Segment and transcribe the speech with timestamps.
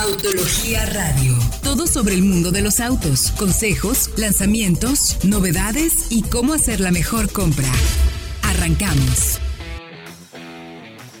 [0.00, 1.36] Autología Radio.
[1.64, 7.32] Todo sobre el mundo de los autos, consejos, lanzamientos, novedades y cómo hacer la mejor
[7.32, 7.66] compra.
[8.42, 9.40] Arrancamos.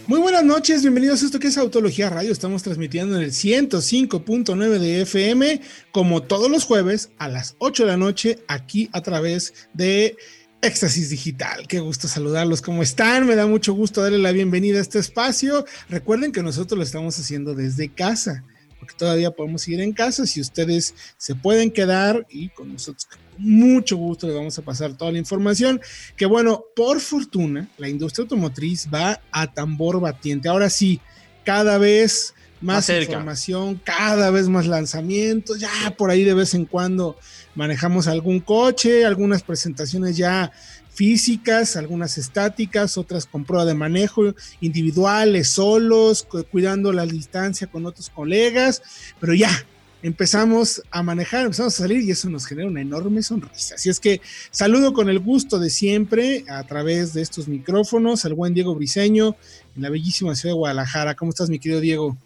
[0.06, 2.30] Muy buenas noches, bienvenidos a esto que es Autología Radio.
[2.30, 5.60] Estamos transmitiendo en el 105.9 de FM,
[5.90, 10.16] como todos los jueves a las 8 de la noche, aquí a través de
[10.62, 13.26] Éxtasis Digital, qué gusto saludarlos, ¿cómo están?
[13.26, 15.64] Me da mucho gusto darle la bienvenida a este espacio.
[15.88, 18.44] Recuerden que nosotros lo estamos haciendo desde casa,
[18.78, 20.26] porque todavía podemos ir en casa.
[20.26, 24.96] Si ustedes se pueden quedar y con nosotros, con mucho gusto les vamos a pasar
[24.96, 25.80] toda la información.
[26.16, 30.48] Que bueno, por fortuna, la industria automotriz va a tambor batiente.
[30.48, 31.00] Ahora sí,
[31.44, 37.16] cada vez más, información, cada vez más lanzamientos, ya por ahí de vez en cuando
[37.54, 40.52] manejamos algún coche, algunas presentaciones ya
[40.98, 48.10] físicas, algunas estáticas, otras con prueba de manejo, individuales, solos, cuidando la distancia con otros
[48.10, 48.82] colegas,
[49.20, 49.48] pero ya
[50.02, 53.76] empezamos a manejar, empezamos a salir y eso nos genera una enorme sonrisa.
[53.76, 58.34] Así es que saludo con el gusto de siempre a través de estos micrófonos al
[58.34, 59.36] buen Diego Briseño
[59.76, 61.14] en la bellísima ciudad de Guadalajara.
[61.14, 62.18] ¿Cómo estás, mi querido Diego?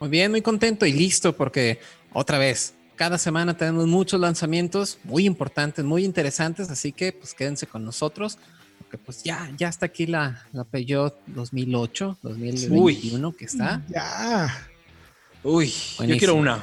[0.00, 1.78] Muy bien, muy contento y listo porque
[2.12, 7.66] otra vez, cada semana tenemos muchos lanzamientos muy importantes, muy interesantes, así que pues quédense
[7.66, 8.38] con nosotros
[8.78, 13.82] porque pues ya, ya está aquí la, la Peugeot 2008, 2021 que está.
[13.88, 14.68] Ya.
[15.44, 15.72] Uy,
[16.06, 16.62] yo quiero una.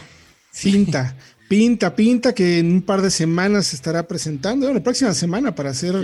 [0.62, 1.16] Pinta,
[1.48, 5.70] pinta, pinta que en un par de semanas se estará presentando, la próxima semana para
[5.70, 5.96] hacer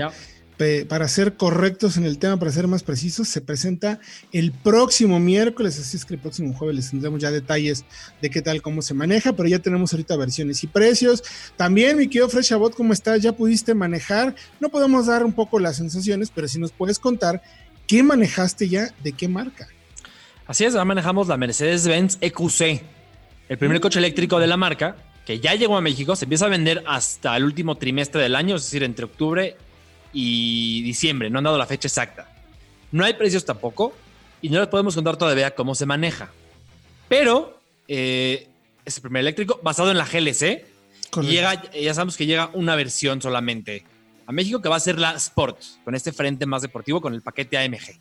[0.87, 3.99] para ser correctos en el tema, para ser más precisos, se presenta
[4.31, 7.83] el próximo miércoles, así es que el próximo jueves les tendremos ya detalles
[8.21, 11.23] de qué tal, cómo se maneja, pero ya tenemos ahorita versiones y precios.
[11.57, 13.21] También, mi querido Freshabot, ¿cómo estás?
[13.21, 14.35] ¿Ya pudiste manejar?
[14.59, 17.41] No podemos dar un poco las sensaciones, pero si nos puedes contar
[17.87, 19.67] qué manejaste ya, de qué marca.
[20.45, 22.83] Así es, ya manejamos la Mercedes-Benz EQC,
[23.49, 26.49] el primer coche eléctrico de la marca, que ya llegó a México, se empieza a
[26.49, 29.55] vender hasta el último trimestre del año, es decir, entre octubre
[30.13, 31.29] y diciembre.
[31.29, 32.27] No han dado la fecha exacta.
[32.91, 33.93] No hay precios tampoco
[34.41, 36.29] y no les podemos contar todavía cómo se maneja.
[37.07, 38.47] Pero eh,
[38.85, 40.65] es el primer eléctrico basado en la GLC.
[41.21, 43.83] Llega, ya sabemos que llega una versión solamente
[44.25, 47.21] a México que va a ser la Sport, con este frente más deportivo con el
[47.21, 47.99] paquete AMG.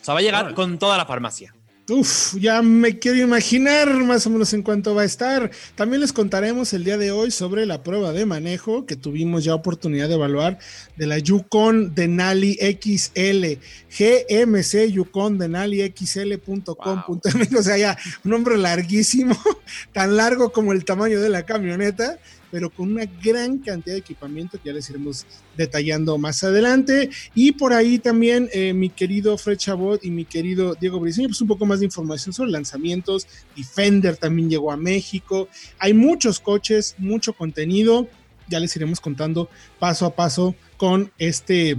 [0.00, 1.52] O sea, va a llegar con toda la farmacia.
[1.88, 5.52] Uf, ya me quiero imaginar más o menos en cuánto va a estar.
[5.76, 9.54] También les contaremos el día de hoy sobre la prueba de manejo que tuvimos ya
[9.54, 10.58] oportunidad de evaluar
[10.96, 13.60] de la Yukon Denali XL,
[13.96, 19.38] GMC Yukon Denali XL.com.mx, o sea, ya un nombre larguísimo,
[19.92, 22.18] tan largo como el tamaño de la camioneta
[22.50, 25.26] pero con una gran cantidad de equipamiento que ya les iremos
[25.56, 27.10] detallando más adelante.
[27.34, 31.40] Y por ahí también eh, mi querido Fred Chabot y mi querido Diego Briceño, pues
[31.40, 33.26] un poco más de información sobre lanzamientos.
[33.56, 35.48] Defender también llegó a México.
[35.78, 38.08] Hay muchos coches, mucho contenido.
[38.48, 41.76] Ya les iremos contando paso a paso con este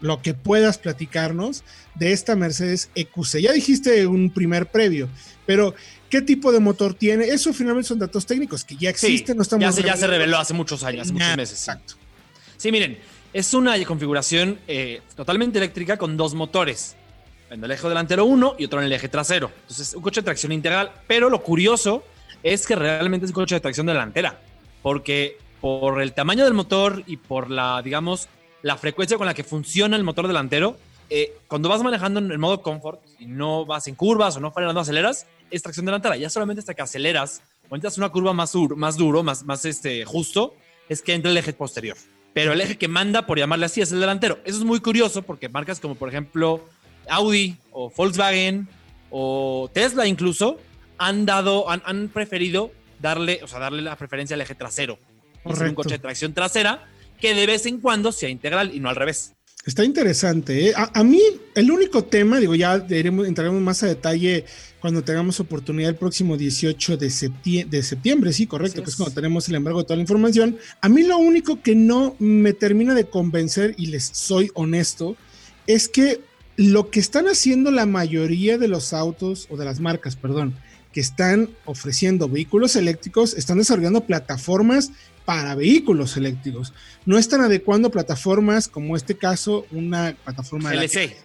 [0.00, 3.38] lo que puedas platicarnos de esta Mercedes EQC?
[3.40, 5.08] Ya dijiste un primer previo,
[5.46, 5.74] pero
[6.10, 7.24] ¿qué tipo de motor tiene?
[7.26, 9.64] Eso finalmente son datos técnicos que ya existen, no estamos...
[9.64, 11.58] Ya se, ya se reveló hace muchos años, hace muchos meses.
[11.58, 11.94] Exacto.
[12.58, 12.98] Sí, miren,
[13.32, 16.96] es una configuración eh, totalmente eléctrica con dos motores
[17.52, 19.50] en el eje delantero uno y otro en el eje trasero.
[19.62, 22.02] Entonces, un coche de tracción integral, pero lo curioso
[22.42, 24.40] es que realmente es un coche de tracción delantera,
[24.82, 28.28] porque por el tamaño del motor y por la, digamos,
[28.62, 30.76] la frecuencia con la que funciona el motor delantero,
[31.10, 34.50] eh, cuando vas manejando en el modo comfort y no vas en curvas o no
[34.50, 36.16] frenando aceleras, es tracción delantera.
[36.16, 40.04] Ya solamente hasta que aceleras o entras una curva más, más duro, más, más este,
[40.06, 40.54] justo,
[40.88, 41.96] es que entra el eje posterior.
[42.32, 44.38] Pero el eje que manda, por llamarle así, es el delantero.
[44.44, 46.62] Eso es muy curioso porque marcas como, por ejemplo,
[47.08, 48.68] Audi o Volkswagen
[49.10, 50.58] o Tesla incluso
[50.98, 54.98] han dado, han, preferido darle, o sea, darle la preferencia al eje trasero.
[55.44, 56.86] Es un coche de tracción trasera
[57.20, 59.32] que de vez en cuando sea integral y no al revés.
[59.64, 60.68] Está interesante.
[60.68, 60.74] ¿eh?
[60.76, 61.20] A, mí,
[61.54, 64.44] el único tema, digo, ya entraremos más a detalle
[64.80, 69.14] cuando tengamos oportunidad el próximo 18 de, septiembre, de septiembre sí, correcto, que es cuando
[69.14, 70.58] tenemos el embargo de toda la información.
[70.80, 75.16] A mí lo único que no me termina de convencer, y les soy honesto,
[75.68, 76.20] es que
[76.56, 80.54] lo que están haciendo la mayoría de los autos, o de las marcas, perdón,
[80.92, 84.92] que están ofreciendo vehículos eléctricos, están desarrollando plataformas
[85.24, 86.74] para vehículos eléctricos.
[87.06, 90.94] No están adecuando plataformas como este caso, una plataforma GLC.
[90.94, 91.16] De,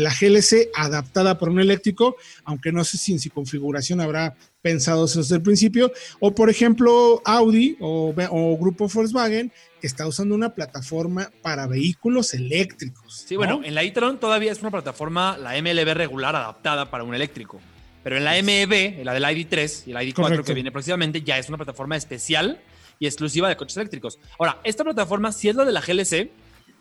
[0.00, 5.04] la, GLC adaptada para un eléctrico, aunque no sé si en su configuración habrá pensado
[5.04, 10.34] eso desde el principio, o por ejemplo Audi o, o Grupo Volkswagen que está usando
[10.34, 13.24] una plataforma para vehículos eléctricos.
[13.26, 17.14] Sí, bueno, en la e-tron todavía es una plataforma, la MLB regular, adaptada para un
[17.14, 17.60] eléctrico.
[18.02, 21.48] Pero en la MEB, la del ID3 y la ID4 que viene próximamente, ya es
[21.48, 22.60] una plataforma especial
[22.98, 24.18] y exclusiva de coches eléctricos.
[24.38, 26.30] Ahora, esta plataforma sí es la de la GLC,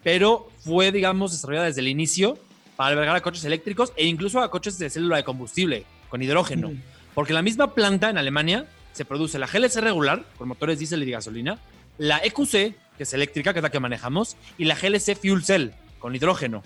[0.03, 2.37] pero fue, digamos, desarrollada desde el inicio
[2.77, 6.71] para albergar a coches eléctricos e incluso a coches de célula de combustible con hidrógeno.
[7.13, 11.11] Porque la misma planta en Alemania se produce la GLC regular con motores diésel y
[11.11, 11.59] gasolina,
[11.97, 15.69] la EQC, que es eléctrica, que es la que manejamos, y la GLC Fuel Cell
[15.99, 16.63] con hidrógeno.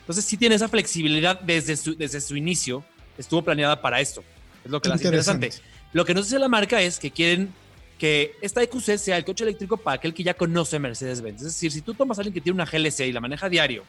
[0.00, 2.84] Entonces sí tiene esa flexibilidad desde su, desde su inicio,
[3.18, 4.22] estuvo planeada para esto.
[4.64, 5.50] Es lo que la hace interesante.
[5.92, 7.52] Lo que nos dice la marca es que quieren
[7.98, 11.42] que esta EQC sea el coche eléctrico para aquel que ya conoce Mercedes-Benz.
[11.42, 13.84] Es decir, si tú tomas a alguien que tiene una GLC y la maneja diario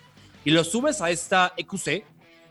[0.46, 2.04] y lo subes a esta EQC,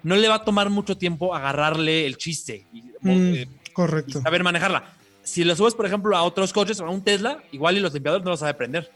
[0.03, 2.67] no le va a tomar mucho tiempo agarrarle el chiste.
[2.73, 4.21] Y, mm, eh, correcto.
[4.23, 4.95] saber manejarla.
[5.23, 8.25] Si lo subes, por ejemplo, a otros coches, a un Tesla, igual y los limpiadores
[8.25, 8.91] no lo sabe prender.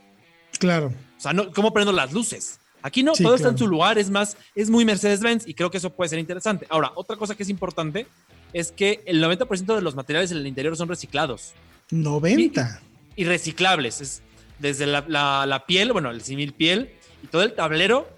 [0.58, 0.86] Claro.
[0.86, 2.58] O sea, no, ¿cómo prendo las luces?
[2.82, 5.78] Aquí no, todo está en su lugar, es más, es muy Mercedes-Benz y creo que
[5.78, 6.66] eso puede ser interesante.
[6.68, 8.06] Ahora, otra cosa que es importante
[8.52, 11.52] es que el 90% de los materiales en el interior son reciclados.
[11.90, 12.80] 90.
[13.16, 14.00] Y, reciclables.
[14.00, 14.22] Es
[14.58, 16.90] desde la, piel, bueno, el simil piel
[17.22, 18.08] y todo el tablero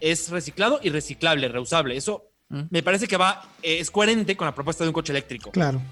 [0.00, 1.96] es reciclado y reciclable, reusable.
[1.96, 2.62] Eso mm.
[2.70, 5.50] me parece que va, eh, es coherente con la propuesta de un coche eléctrico.
[5.50, 5.82] Claro,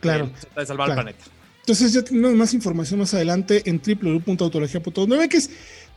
[0.00, 0.30] claro.
[0.56, 1.24] de salvar el planeta.
[1.60, 5.50] Entonces ya tenemos más información más adelante en www.autologia.9 que es,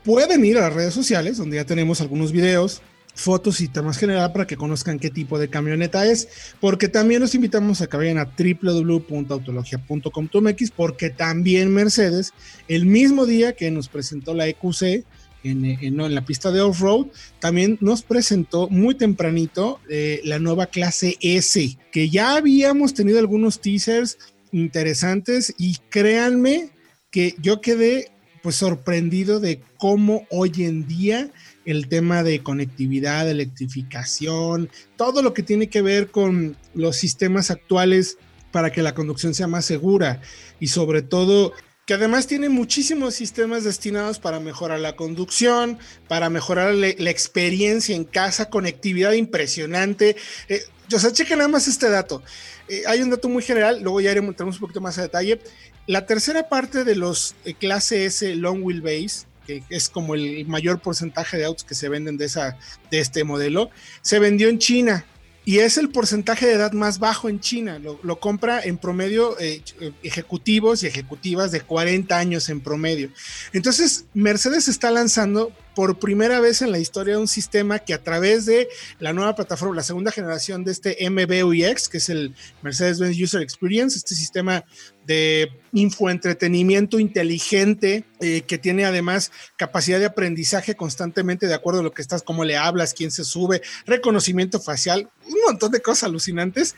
[0.04, 2.82] pueden ir a las redes sociales donde ya tenemos algunos videos,
[3.16, 7.34] fotos y temas general para que conozcan qué tipo de camioneta es, porque también los
[7.36, 12.34] invitamos a que vayan a www.autologia.com.mx, porque también Mercedes,
[12.68, 15.06] el mismo día que nos presentó la EQC,
[15.44, 17.08] en, en, la pista de off-road,
[17.40, 23.60] también nos presentó muy tempranito eh, la nueva clase S, que ya habíamos tenido algunos
[23.60, 24.18] teasers
[24.52, 26.70] interesantes y créanme
[27.12, 28.12] que yo quedé
[28.42, 31.32] pues sorprendido de cómo hoy en día
[31.66, 38.18] el tema de conectividad, electrificación, todo lo que tiene que ver con los sistemas actuales
[38.52, 40.22] para que la conducción sea más segura
[40.60, 41.54] y sobre todo
[41.86, 45.78] que además tiene muchísimos sistemas destinados para mejorar la conducción,
[46.08, 50.16] para mejorar la, experiencia en casa, conectividad impresionante.
[50.48, 50.64] Eh,
[50.94, 52.24] o sea, chequen nada más este dato.
[52.70, 55.42] Eh, hay un dato muy general, luego ya iremos un poquito más a detalle.
[55.86, 60.80] La tercera parte de los eh, clase S long wheelbase que es como el mayor
[60.80, 62.58] porcentaje de autos que se venden de, esa,
[62.90, 63.72] de este modelo,
[64.02, 65.06] se vendió en China
[65.46, 67.80] y es el porcentaje de edad más bajo en China.
[67.80, 69.62] Lo, compra en promedio eh,
[70.02, 73.10] ejecutivos y ejecutivas de 40 años en promedio.
[73.52, 78.46] Entonces, Mercedes está lanzando por primera vez en la historia un sistema que a través
[78.46, 78.68] de
[79.00, 83.98] la nueva plataforma, la segunda generación de este MBUX, que es el Mercedes-Benz User Experience,
[83.98, 84.64] este sistema
[85.06, 91.92] de infoentretenimiento inteligente eh, que tiene además capacidad de aprendizaje constantemente de acuerdo a lo
[91.92, 96.76] que estás, cómo le hablas, quién se sube, reconocimiento facial, un montón de cosas alucinantes.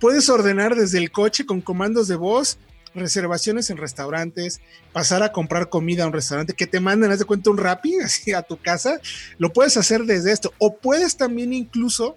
[0.00, 2.58] Puedes ordenar desde el coche con comandos de voz
[3.00, 4.60] reservaciones en restaurantes,
[4.92, 8.00] pasar a comprar comida a un restaurante, que te manden, haz de cuenta, un Rappi
[8.04, 9.00] así a tu casa,
[9.38, 10.52] lo puedes hacer desde esto.
[10.58, 12.16] O puedes también incluso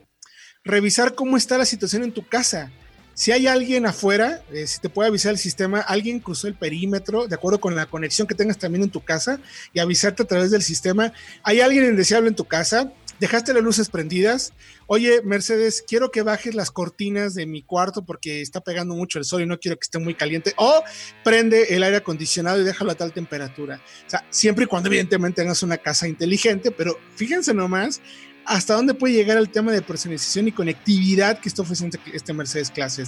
[0.64, 2.72] revisar cómo está la situación en tu casa.
[3.14, 7.28] Si hay alguien afuera, eh, si te puede avisar el sistema, alguien cruzó el perímetro,
[7.28, 9.40] de acuerdo con la conexión que tengas también en tu casa,
[9.74, 11.14] y avisarte a través del sistema.
[11.44, 14.52] Hay alguien indeseable en tu casa, dejaste las luces prendidas.
[14.88, 19.26] Oye, Mercedes, quiero que bajes las cortinas de mi cuarto porque está pegando mucho el
[19.26, 20.54] sol y no quiero que esté muy caliente.
[20.58, 20.84] O
[21.24, 23.80] prende el aire acondicionado y déjalo a tal temperatura.
[24.08, 28.02] O sea, siempre y cuando evidentemente tengas una casa inteligente, pero fíjense nomás
[28.44, 32.72] hasta dónde puede llegar el tema de personalización y conectividad que está ofreciendo este Mercedes
[32.72, 33.04] Clase.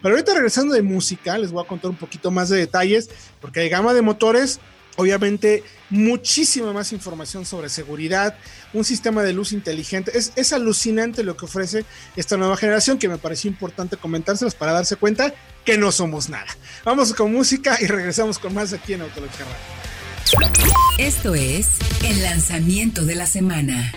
[0.00, 3.58] Pero ahorita regresando de música, les voy a contar un poquito más de detalles, porque
[3.60, 4.60] hay gama de motores,
[4.96, 8.36] obviamente muchísima más información sobre seguridad,
[8.72, 10.12] un sistema de luz inteligente.
[10.14, 11.84] Es, alucinante lo que ofrece
[12.16, 15.34] esta nueva generación que me pareció importante comentárselos para darse cuenta
[15.64, 16.46] que no somos nada.
[16.84, 19.46] Vamos con música y regresamos con más aquí en Autología.
[20.98, 21.68] Esto es
[22.04, 23.92] el lanzamiento de la semana.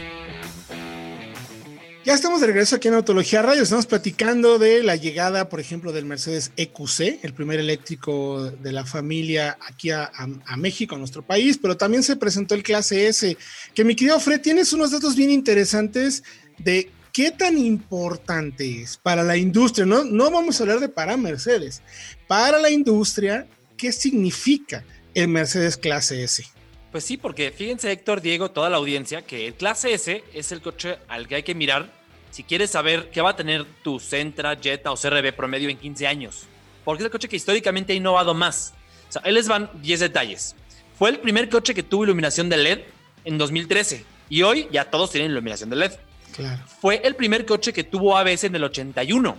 [2.10, 3.62] Ya estamos de regreso aquí en Autología Radio.
[3.62, 8.84] Estamos platicando de la llegada, por ejemplo, del Mercedes EQC, el primer eléctrico de la
[8.84, 10.10] familia aquí a,
[10.58, 13.38] México, a nuestro país, pero también se presentó el Clase S.
[13.76, 16.24] Que mi querido Fred, tienes unos datos bien interesantes
[16.58, 19.86] de qué tan importante es para la industria.
[19.86, 21.84] No, no vamos a hablar de para Mercedes,
[22.28, 23.46] para la industria,
[23.78, 26.44] ¿qué significa el Mercedes Clase S?
[26.92, 30.62] Pues sí, porque fíjense Héctor, Diego, toda la audiencia, que el Clase S es el
[30.64, 31.99] coche al que hay que mirar
[32.32, 36.08] si quieres saber qué va a tener tu Sentra, Jetta o CRB promedio en 15
[36.08, 36.44] años.
[36.84, 38.74] Porque es el coche que históricamente ha innovado más.
[39.10, 40.56] O sea, ahí les van 10 detalles.
[40.98, 42.80] Fue el primer coche que tuvo iluminación de LED
[43.26, 45.92] en 2013 y hoy ya todos tienen iluminación de LED.
[46.36, 46.62] Claro.
[46.80, 49.38] Fue el primer coche que tuvo ABS en el 81.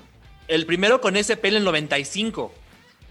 [0.49, 2.53] El primero con SP en el 95.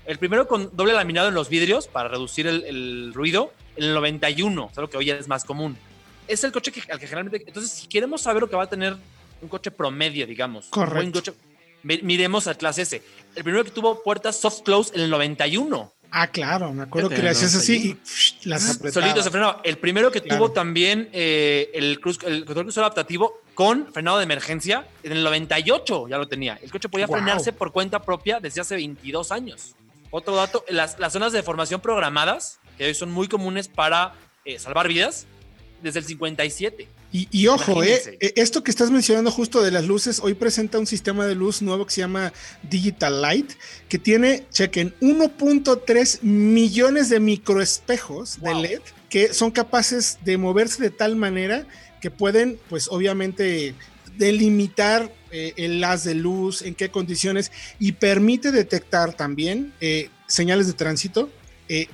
[0.05, 4.69] El primero con doble laminado en los vidrios para reducir el, ruido en el 91,
[4.71, 5.77] es algo que hoy es más común.
[6.27, 7.43] Es el coche que, al que generalmente...
[7.47, 8.97] Entonces, si queremos saber lo que va a tener
[9.41, 10.67] un coche promedio, digamos.
[10.67, 11.33] Correcto.
[11.83, 13.01] miremos al clase S.
[13.35, 15.93] El primero que tuvo puertas soft close en el 91.
[16.11, 17.95] Ah, claro, me acuerdo que le hacías así
[18.43, 19.05] y las apretaba.
[19.05, 19.61] Solito se frenaba.
[19.63, 24.23] El primero que tuvo también eh, el, cruz, el control crucero adaptativo con frenado de
[24.23, 26.57] emergencia en el 98 ya lo tenía.
[26.63, 29.75] El coche podía frenarse por cuenta propia desde hace 22 años.
[30.11, 34.13] Otro dato, las, las zonas de formación programadas, que hoy son muy comunes para
[34.45, 35.27] eh, salvar vidas,
[35.81, 36.87] desde el 57.
[37.11, 40.85] Y, ojo, eh, eh, esto que estás mencionando justo de las luces, hoy presenta un
[40.85, 42.31] sistema de luz nuevo que se llama
[42.61, 43.51] Digital Light,
[43.87, 50.91] que tiene, chequen, 1.3 millones de microespejos de LED que son capaces de moverse de
[50.91, 51.65] tal manera
[51.99, 53.73] que pueden, pues obviamente,
[54.17, 59.73] delimitar eh, el haz de luz, en qué condiciones, y permite detectar también
[60.27, 61.31] señales de tránsito,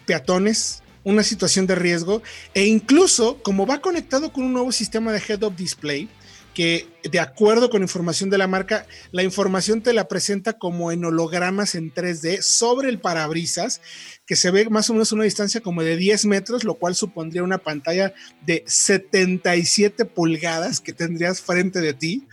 [0.05, 2.21] peatones, una situación de riesgo
[2.53, 6.09] e incluso como va conectado con un nuevo sistema de head-up display,
[6.55, 11.03] que de acuerdo con información de la marca, la información te la presenta como en
[11.03, 13.81] hologramas en 3D sobre el parabrisas,
[14.25, 17.43] que se ve más o menos una distancia como de 10 metros, lo cual supondría
[17.43, 18.13] una pantalla
[18.45, 22.25] de 77 pulgadas que tendrías frente de ti.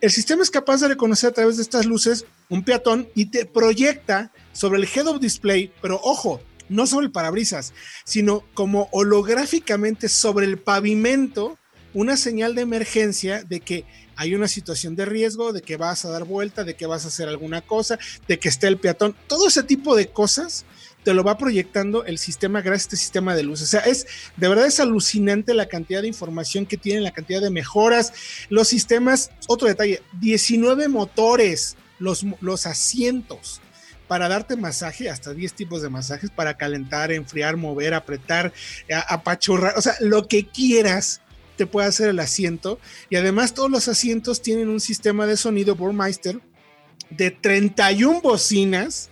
[0.00, 3.44] El sistema es capaz de reconocer a través de estas luces un peatón y te
[3.44, 7.72] proyecta sobre el head-up display, pero ojo, no sobre el parabrisas,
[8.04, 11.58] sino como holográficamente sobre el pavimento,
[11.94, 13.84] una señal de emergencia de que
[14.16, 17.08] hay una situación de riesgo, de que vas a dar vuelta, de que vas a
[17.08, 20.64] hacer alguna cosa, de que esté el peatón, todo ese tipo de cosas
[21.04, 23.62] te lo va proyectando el sistema gracias a este sistema de luz.
[23.62, 24.06] O sea, es
[24.36, 28.12] de verdad es alucinante la cantidad de información que tienen, la cantidad de mejoras,
[28.48, 33.60] los sistemas, otro detalle, 19 motores, los, los asientos
[34.08, 38.52] para darte masaje, hasta 10 tipos de masajes para calentar, enfriar, mover, apretar,
[39.08, 41.20] apachurrar, o sea, lo que quieras
[41.56, 42.80] te puede hacer el asiento.
[43.10, 46.40] Y además todos los asientos tienen un sistema de sonido Burmeister
[47.10, 49.10] de 31 bocinas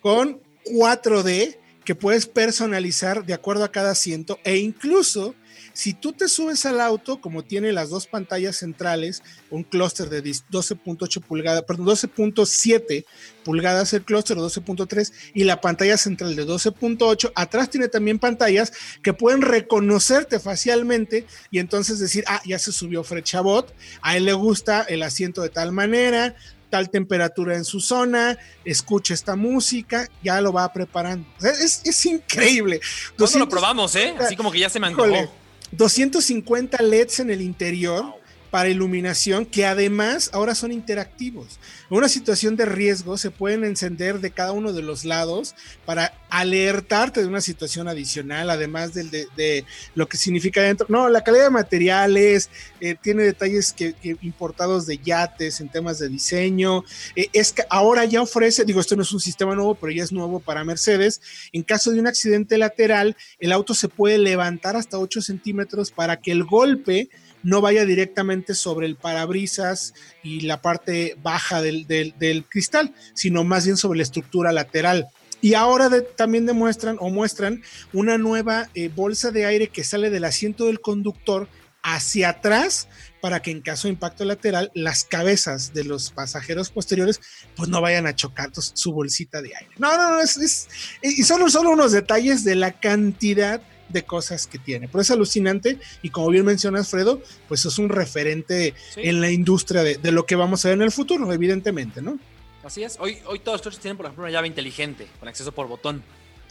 [0.00, 5.34] con 4D que puedes personalizar de acuerdo a cada asiento e incluso
[5.76, 10.22] si tú te subes al auto, como tiene las dos pantallas centrales, un clúster de
[10.22, 13.04] 12.8 pulgadas, perdón, 12.7
[13.44, 19.12] pulgadas el clúster, 12.3 y la pantalla central de 12.8, atrás tiene también pantallas que
[19.12, 24.32] pueden reconocerte facialmente y entonces decir, ah, ya se subió Fred Chabot, a él le
[24.32, 26.36] gusta el asiento de tal manera,
[26.70, 31.28] tal temperatura en su zona, escucha esta música, ya lo va preparando.
[31.42, 32.80] es, increíble.
[33.18, 34.14] Nosotros lo probamos, ¿eh?
[34.18, 35.44] Así como que ya se me antojó.
[35.72, 38.15] 250 LEDs en el interior
[38.46, 41.58] para iluminación que además ahora son interactivos.
[41.90, 46.12] En una situación de riesgo se pueden encender de cada uno de los lados para
[46.28, 50.86] alertarte de una situación adicional, además de, lo que significa dentro.
[50.88, 52.50] No, la calidad de materiales,
[52.80, 56.84] eh, tiene detalles que, importados de yates en temas de diseño.
[57.14, 60.02] Eh, es que ahora ya ofrece, digo, esto no es un sistema nuevo, pero ya
[60.02, 61.20] es nuevo para Mercedes.
[61.52, 66.16] En caso de un accidente lateral, el auto se puede levantar hasta 8 centímetros para
[66.16, 67.08] que el golpe
[67.46, 73.76] no vaya directamente sobre el parabrisas y la parte baja del, cristal, sino más bien
[73.76, 75.06] sobre la estructura lateral.
[75.40, 77.62] Y ahora también demuestran o muestran
[77.92, 81.48] una nueva eh, bolsa de aire que sale del asiento del conductor
[81.84, 82.88] hacia atrás
[83.20, 87.20] para que en caso de impacto lateral las cabezas de los pasajeros posteriores
[87.54, 89.70] pues no vayan a chocar su bolsita de aire.
[89.78, 90.66] No, no, no, es,
[91.00, 94.88] y son solo unos detalles de la cantidad de cosas que tiene.
[94.88, 99.82] Pero es alucinante y como bien mencionas, Fredo, pues es un referente en la industria
[99.82, 102.18] de, lo que vamos a ver en el futuro, evidentemente, ¿no?
[102.64, 102.96] Así es.
[102.98, 106.02] Hoy, hoy todos los coches tienen, por ejemplo, una llave inteligente con acceso por botón.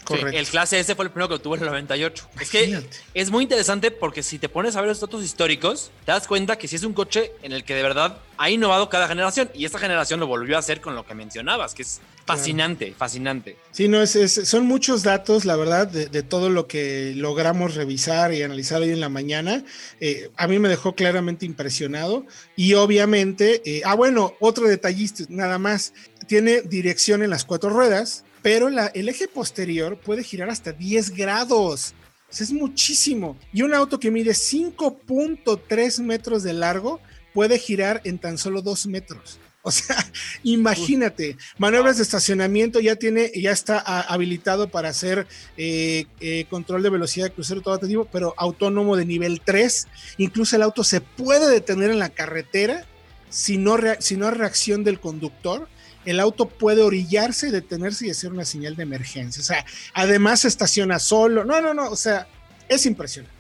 [0.06, 0.38] Correcto.
[0.38, 2.30] El clase S fue el primero que obtuvo en el 98.
[2.40, 2.82] Es que
[3.14, 6.58] es muy interesante porque si te pones a ver los datos históricos, te das cuenta
[6.58, 9.66] que si es un coche en el que de verdad ha innovado cada generación y
[9.66, 13.58] esta generación lo volvió a hacer con lo que mencionabas, que es fascinante, fascinante.
[13.72, 18.44] Sí, no, es, son muchos datos, la verdad, de, todo lo que logramos revisar y
[18.44, 19.64] analizar hoy en la mañana.
[20.00, 25.58] Eh, a mí me dejó claramente impresionado y obviamente, eh, ah, bueno, otro detallista, nada
[25.58, 25.94] más,
[26.28, 31.96] tiene dirección en las cuatro ruedas pero el eje posterior puede girar hasta 10 grados.
[32.30, 33.40] es muchísimo.
[33.52, 37.00] Y un auto que mide 5.3 metros de largo
[37.34, 39.40] puede girar en tan solo 2 metros.
[39.64, 39.98] O sea,
[40.44, 45.26] imagínate, maniobras de estacionamiento ya tiene, ya está habilitado para hacer
[45.58, 49.88] eh, eh, control de velocidad de crucero todo tipo, pero autónomo de nivel 3.
[50.20, 52.86] Incluso el auto se puede detener en la carretera
[53.28, 55.68] si no, si no hay reacción del conductor
[56.06, 59.42] el auto puede orillarse, detenerse y hacer una señal de emergencia.
[59.42, 61.44] O sea, además se estaciona solo.
[61.44, 62.28] No, no, no, o sea,
[62.70, 63.36] es impresionante.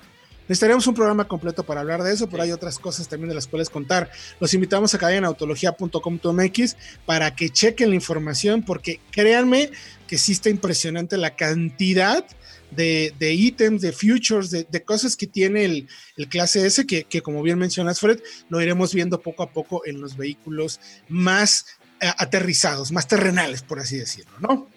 [0.47, 3.47] Necesitaríamos un programa completo para hablar de eso, pero hay otras cosas también de las
[3.47, 4.11] cuales contar.
[4.39, 9.71] Los invitamos a caer en autología.com.mx para que chequen la información, porque créanme
[10.07, 12.23] que sí está impresionante la cantidad
[12.71, 15.87] de, ítems, de futures, de, cosas que tiene el,
[16.29, 18.19] clase S, que, que, como bien mencionas, Fred,
[18.49, 21.65] lo iremos viendo poco a poco en los vehículos más
[21.99, 24.67] aterrizados, más terrenales, por así decirlo, ¿no?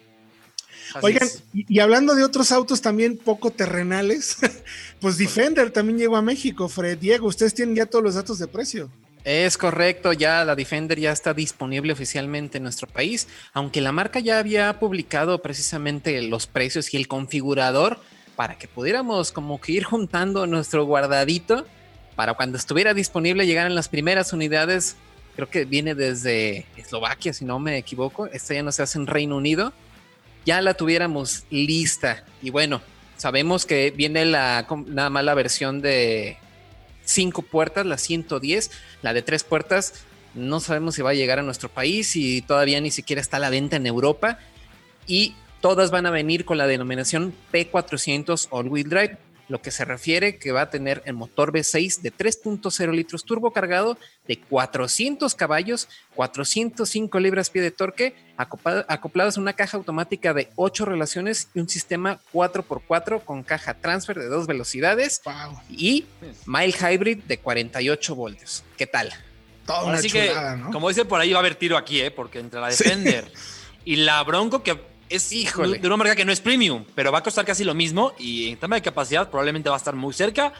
[1.01, 4.37] Oigan, y, hablando de otros autos también poco terrenales,
[4.99, 6.97] pues Defender también llegó a México, Fred.
[6.97, 8.89] Diego, ustedes tienen ya todos los datos de precio.
[9.23, 14.19] Es correcto, ya la Defender ya está disponible oficialmente en nuestro país, aunque la marca
[14.19, 17.99] ya había publicado precisamente los precios y el configurador
[18.35, 21.67] para que pudiéramos como que ir juntando nuestro guardadito
[22.15, 24.95] para cuando estuviera disponible llegaran las primeras unidades
[25.35, 28.27] creo que viene desde Eslovaquia, si no me equivoco.
[28.27, 29.73] Esta ya no se hace en Reino Unido.
[30.45, 32.23] Ya la tuviéramos lista.
[32.41, 32.81] Y bueno,
[33.17, 36.37] sabemos que viene la nada más la versión de
[37.03, 38.71] cinco puertas, la 110,
[39.01, 40.05] la de tres puertas.
[40.35, 43.41] No sabemos si va a llegar a nuestro país y todavía ni siquiera está a
[43.41, 44.39] la venta en Europa.
[45.07, 49.83] Y todas van a venir con la denominación P400 All Wheel Drive lo que se
[49.83, 55.35] refiere que va a tener el motor V6 de 3.0 litros turbo cargado de 400
[55.35, 61.67] caballos, 405 libras-pie de torque, acoplados a una caja automática de 8 relaciones y un
[61.67, 65.21] sistema 4x4 con caja transfer de dos velocidades
[65.69, 66.05] y
[66.45, 68.63] mild hybrid de 48 voltios.
[68.77, 69.11] ¿Qué tal?
[69.67, 70.31] Así que,
[70.71, 72.11] como dice por ahí, va a haber tiro aquí, ¿eh?
[72.11, 73.31] porque entre la Defender
[73.85, 77.23] y la Bronco, que es de una marca que no es premium, pero va a
[77.23, 80.53] costar casi lo mismo y en tema de capacidad probablemente va a estar muy cerca.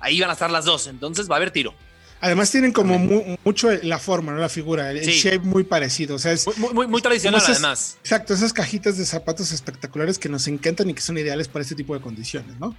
[0.00, 1.72] Ahí van a estar las dos, entonces va a haber tiro.
[2.20, 2.98] Además tienen como
[3.44, 4.38] mucho la forma, ¿no?
[4.38, 6.16] La figura, el, shape muy parecido.
[6.16, 7.98] O sea, es muy, muy, tradicional además.
[8.00, 11.74] Exacto, esas cajitas de zapatos espectaculares que nos encantan y que son ideales para este
[11.74, 12.74] tipo de condiciones, ¿no?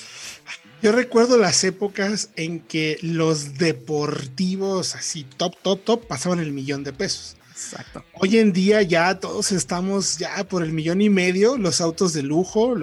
[0.81, 6.83] Yo recuerdo las épocas en que los deportivos así top, top, top pasaban el millón
[6.83, 7.37] de pesos.
[7.55, 8.03] Exacto.
[8.13, 12.21] Hoy en día ya todos estamos ya por el millón y medio, los autos de
[12.21, 12.75] lujo,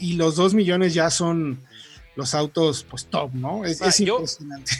[0.00, 1.60] y, los dos millones ya son
[2.16, 3.64] los autos pues top, ¿no?
[3.64, 4.72] Es, impresionante.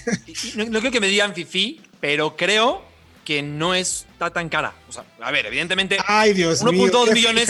[0.68, 2.82] no, creo que me digan fifi, pero creo
[3.24, 4.74] que no está tan cara.
[4.88, 5.98] O sea, a ver, evidentemente.
[6.04, 7.48] Ay, Dios 1.2 millones.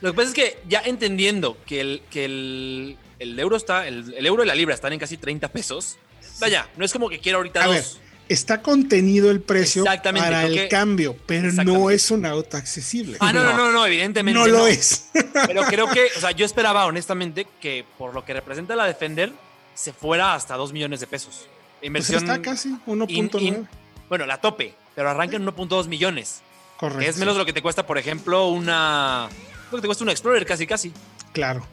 [0.00, 4.42] Lo que pasa es que ya entendiendo que el, que el, euro está, el, euro
[4.42, 5.98] y la libra están en casi 30 pesos.
[6.40, 11.16] Vaya, no es como que quiera ahorita dos está contenido el precio para el cambio,
[11.26, 13.16] pero no es un auto accesible.
[13.20, 14.38] Ah, no, no, no, no, evidentemente.
[14.38, 15.10] No, lo es.
[15.46, 19.32] Pero creo que, o sea, yo esperaba honestamente que por lo que representa la Defender
[19.74, 21.46] se fuera hasta 2 millones de pesos.
[21.80, 22.22] Pues Inversión.
[22.22, 23.66] está casi 1.9.
[24.08, 26.42] Bueno, la tope, pero arranca en 1.2 millones.
[26.78, 27.08] Correcto.
[27.08, 29.28] es menos de lo que te cuesta, por ejemplo, una.
[29.70, 30.92] Lo que te cuesta un Explorer casi, casi.
[31.32, 31.66] Claro.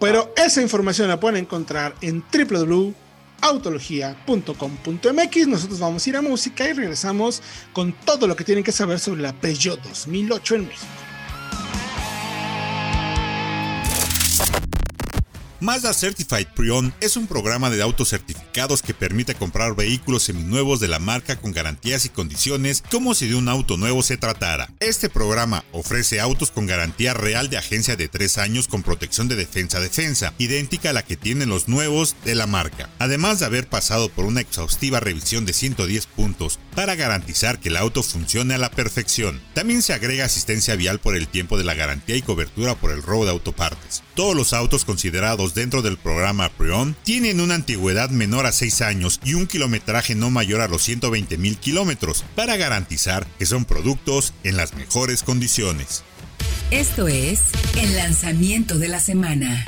[0.00, 2.94] Pero esa información la pueden encontrar en www
[3.44, 5.46] autología.com.mx.
[5.46, 8.98] Nosotros vamos a ir a música y regresamos con todo lo que tienen que saber
[8.98, 10.86] sobre la Peugeot 2008 en México.
[15.64, 20.88] Mazda Certified Pre-Owned es un programa de autos certificados que permite comprar vehículos seminuevos de
[20.88, 24.68] la marca con garantías y condiciones como si de un auto nuevo se tratara.
[24.78, 29.36] Este programa ofrece autos con garantía real de agencia de 3 años con protección de
[29.36, 34.10] defensa-defensa, idéntica a la que tienen los nuevos de la marca, además de haber pasado
[34.10, 38.70] por una exhaustiva revisión de 110 puntos para garantizar que el auto funcione a la
[38.70, 39.40] perfección.
[39.54, 43.02] También se agrega asistencia vial por el tiempo de la garantía y cobertura por el
[43.02, 44.02] robo de autopartes.
[44.14, 49.18] Todos los autos considerados dentro del programa Preon tienen una antigüedad menor a 6 años
[49.24, 54.32] y un kilometraje no mayor a los 120 mil kilómetros para garantizar que son productos
[54.44, 56.04] en las mejores condiciones.
[56.70, 57.40] Esto es
[57.76, 59.66] el lanzamiento de la semana.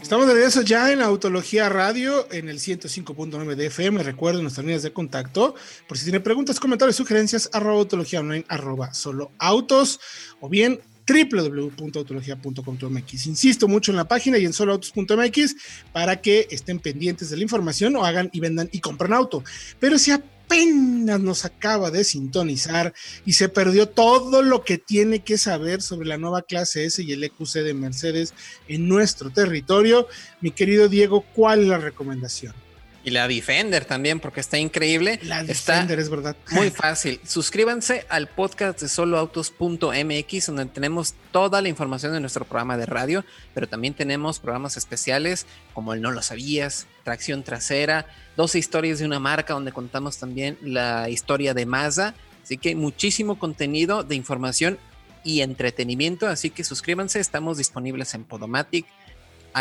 [0.00, 4.02] Estamos de regreso ya en Autología Radio en el 105.9 de FM.
[4.02, 5.54] Recuerden nuestras líneas de contacto
[5.86, 10.00] por si tienen preguntas, comentarios, sugerencias, arroba autología online, arroba solo autos
[10.40, 13.26] o bien www.autologia.com.mx.
[13.26, 15.56] Insisto mucho en la página y en soloautos.mx
[15.92, 19.42] para que estén pendientes de la información o hagan y vendan y compren auto.
[19.78, 22.94] Pero si apenas nos acaba de sintonizar
[23.24, 27.12] y se perdió todo lo que tiene que saber sobre la nueva clase S y
[27.12, 28.34] el EQC de Mercedes
[28.68, 30.06] en nuestro territorio,
[30.40, 32.54] mi querido Diego, ¿cuál es la recomendación?
[33.02, 35.18] Y la Defender también, porque está increíble.
[35.22, 36.36] La Defender está es verdad.
[36.50, 37.18] Muy fácil.
[37.26, 43.24] Suscríbanse al podcast de soloautos.mx, donde tenemos toda la información de nuestro programa de radio,
[43.54, 49.06] pero también tenemos programas especiales como el No lo sabías, Tracción Trasera, 12 historias de
[49.06, 52.14] una marca, donde contamos también la historia de Mazda.
[52.42, 54.78] Así que muchísimo contenido de información
[55.24, 56.26] y entretenimiento.
[56.28, 57.18] Así que suscríbanse.
[57.18, 58.84] Estamos disponibles en Podomatic,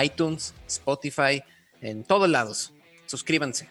[0.02, 1.42] iTunes, Spotify,
[1.82, 2.74] en todos lados
[3.10, 3.68] suscríbanse.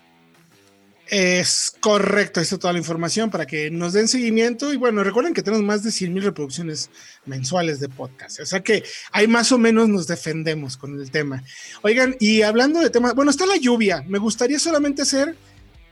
[1.06, 4.72] Es correcto, ahí está toda la información para que nos den seguimiento.
[4.74, 6.90] Y bueno, recuerden que tenemos más de 100 mil reproducciones
[7.24, 8.40] mensuales de podcast.
[8.40, 11.42] O sea que ahí más o menos nos defendemos con el tema.
[11.80, 14.04] Oigan, y hablando de temas, bueno, está la lluvia.
[14.06, 15.34] Me gustaría solamente hacer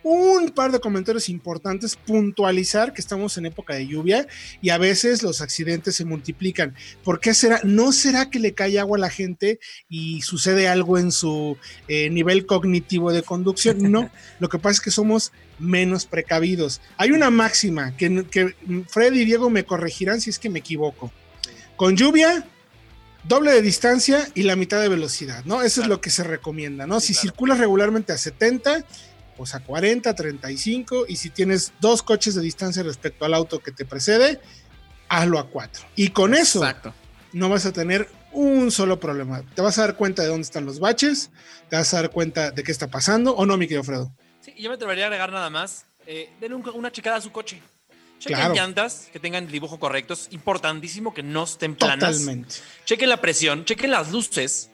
[0.09, 4.29] un par de comentarios importantes, puntualizar que estamos en época de lluvia
[4.63, 6.77] y a veces los accidentes se multiplican.
[7.03, 7.61] ¿Por qué será?
[7.65, 11.57] ¿No será que le cae agua a la gente y sucede algo en su
[11.89, 13.91] eh, nivel cognitivo de conducción?
[13.91, 16.81] No, lo que pasa es que somos menos precavidos.
[16.99, 18.55] Hay una máxima que, que
[18.89, 21.11] Fred y Diego me corregirán si es que me equivoco.
[21.75, 22.47] Con lluvia,
[23.25, 25.63] doble de distancia y la mitad de velocidad, ¿no?
[25.63, 25.83] Eso claro.
[25.83, 27.01] es lo que se recomienda, ¿no?
[27.01, 27.23] Sí, si claro.
[27.23, 28.85] circulas regularmente a 70,
[29.37, 33.73] pues a 40, 35, y si tienes dos coches de distancia respecto al auto que
[33.73, 34.41] te precede,
[35.09, 35.85] hazlo a 4.
[35.97, 36.95] Y con eso Exacto.
[37.33, 39.43] no vas a tener un solo problema.
[39.55, 41.31] Te vas a dar cuenta de dónde están los baches,
[41.71, 44.13] te vas a dar cuenta de qué está pasando, ¿o no, mi querido Fredo?
[44.41, 45.87] Sí, yo me atrevería a agregar nada más.
[46.07, 47.61] Eh, den un, una checada a su coche.
[48.19, 48.55] Chequen Claro.
[48.55, 50.15] llantas que tengan el dibujo correcto.
[50.15, 52.19] Es importantísimo que no estén planas.
[52.19, 52.55] Totalmente.
[52.85, 54.71] Chequen la presión, chequen las luces.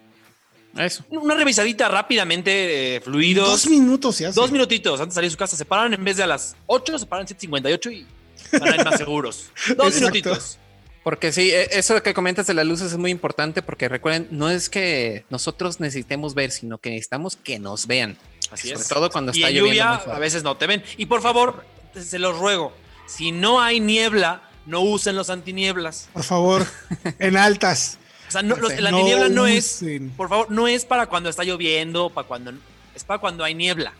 [0.76, 1.04] Eso.
[1.10, 3.48] Una revisadita rápidamente, eh, fluidos.
[3.48, 4.32] Dos minutos hace.
[4.32, 5.56] Dos minutitos antes de salir de su casa.
[5.56, 8.06] Se paran en vez de a las 8, se paran 7.58 y
[8.58, 9.50] van a ir más seguros.
[9.76, 10.00] Dos Exacto.
[10.00, 10.58] minutitos.
[11.04, 14.48] Porque sí, e- eso que comentas de las luces es muy importante porque recuerden, no
[14.50, 18.16] es que nosotros necesitemos ver, sino que necesitamos que nos vean.
[18.50, 18.88] Así Sobre es.
[18.88, 19.82] todo cuando y está en lloviendo.
[19.98, 20.82] lluvia a veces no te ven.
[20.96, 21.64] Y por favor,
[22.00, 22.72] se los ruego,
[23.06, 26.08] si no hay niebla, no usen los antinieblas.
[26.12, 26.66] Por favor,
[27.18, 27.98] en altas.
[28.32, 29.84] O sea, no, los- la No antiniebla no es,
[30.16, 32.52] por favor, no es para cuando está lloviendo, para cuando
[32.94, 33.92] es para cuando hay niebla.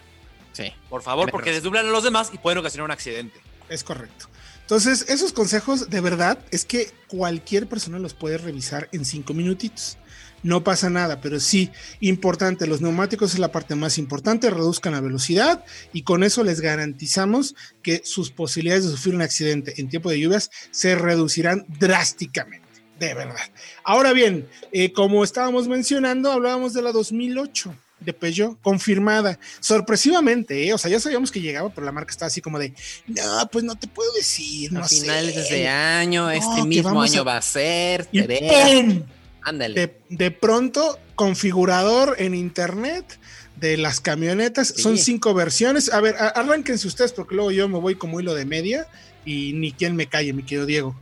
[0.53, 0.73] Sí.
[0.91, 1.63] Por favor, porque razón.
[1.63, 3.41] desdublan a los demás y pueden ocasionar un accidente.
[3.69, 4.27] Es correcto.
[4.63, 9.99] Entonces, esos consejos de verdad es que cualquier persona los puede revisar en cinco minutitos.
[10.45, 15.01] No pasa nada, pero sí, importante, los neumáticos es la parte más importante, reduzcan la
[15.01, 20.11] velocidad y con eso les garantizamos que sus posibilidades de sufrir un accidente en tiempo
[20.11, 22.62] de lluvias se reducirán drásticamente,
[23.07, 23.37] de verdad.
[23.85, 30.73] Ahora bien, eh, como estábamos mencionando, hablábamos de la 2008 de Peugeot, confirmada, sorpresivamente, ¿eh?
[30.75, 32.75] o sea, ya sabíamos que llegaba, pero la marca estaba así como de,
[33.07, 34.97] no, pues no te puedo decir, no a sé".
[35.03, 38.09] finales de año, No, este mismo año a- va a ser.
[38.11, 38.23] Y.
[38.23, 39.03] ¡pum!
[39.43, 39.75] Ándale.
[39.75, 43.19] De, de pronto, configurador en internet
[43.57, 44.69] de las camionetas.
[44.69, 44.83] Sí.
[44.83, 45.93] Son cinco versiones.
[45.93, 48.87] A ver, a- arránquense ustedes porque luego yo me voy como hilo de media
[49.25, 50.97] y ni quien me calle, mi querido Diego.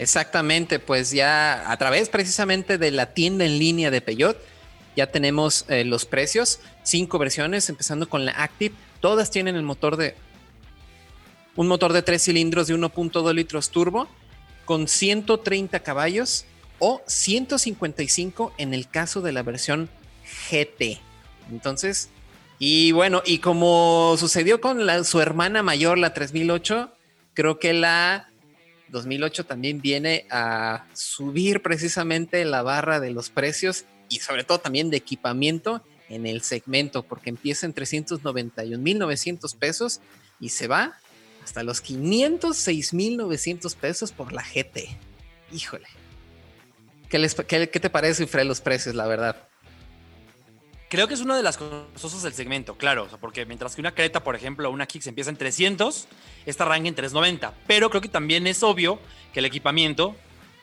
[0.00, 4.38] Exactamente, pues ya a través precisamente de la tienda en línea de Peugeot,
[4.96, 9.98] ya tenemos eh, los precios, cinco versiones, empezando con la Active, todas tienen el motor
[9.98, 10.14] de
[11.54, 14.08] un motor de tres cilindros de 1.2 litros turbo
[14.64, 16.46] con 130 caballos
[16.78, 19.90] o 155 en el caso de la versión
[20.50, 20.98] GT.
[21.50, 22.08] Entonces,
[22.58, 26.90] y bueno, y como sucedió con su hermana mayor, la 3008,
[27.34, 28.29] creo que la
[28.90, 34.90] 2008 también viene a subir precisamente la barra de los precios y sobre todo también
[34.90, 40.00] de equipamiento en el segmento, porque empieza en 391.900 pesos
[40.40, 40.98] y se va
[41.42, 44.88] hasta los 506.900 pesos por la GT.
[45.52, 45.86] Híjole.
[47.08, 49.49] ¿Qué, les, qué, qué te parece, Fred, los precios, la verdad?
[50.90, 53.80] Creo que es una de las cosas del segmento, claro, o sea, porque mientras que
[53.80, 56.08] una Creta, por ejemplo, o una Kicks empieza en 300,
[56.46, 58.98] esta arranca en 390, pero creo que también es obvio
[59.32, 60.16] que el equipamiento,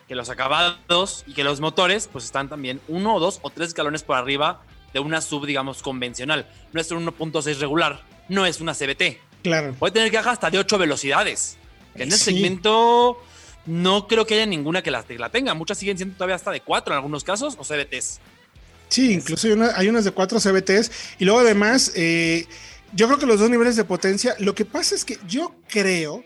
[0.06, 3.68] que los acabados y que los motores, pues están también uno o dos o tres
[3.68, 4.60] escalones por arriba
[4.92, 6.46] de una sub, digamos, convencional.
[6.74, 9.18] Nuestro 1.6 regular no es una CBT.
[9.42, 9.74] Claro.
[9.78, 11.56] Puede tener caja hasta de 8 velocidades.
[11.94, 12.24] En el Sí.
[12.34, 13.18] segmento
[13.64, 15.54] no creo que haya ninguna que la, que la tenga.
[15.54, 18.20] Muchas siguen siendo todavía hasta de 4 en algunos casos o CBTs.
[18.88, 22.46] Sí, incluso hay, una- hay unas de 4 CBTs y luego además, eh,
[22.94, 26.24] yo creo que los dos niveles de potencia, lo que pasa es que yo creo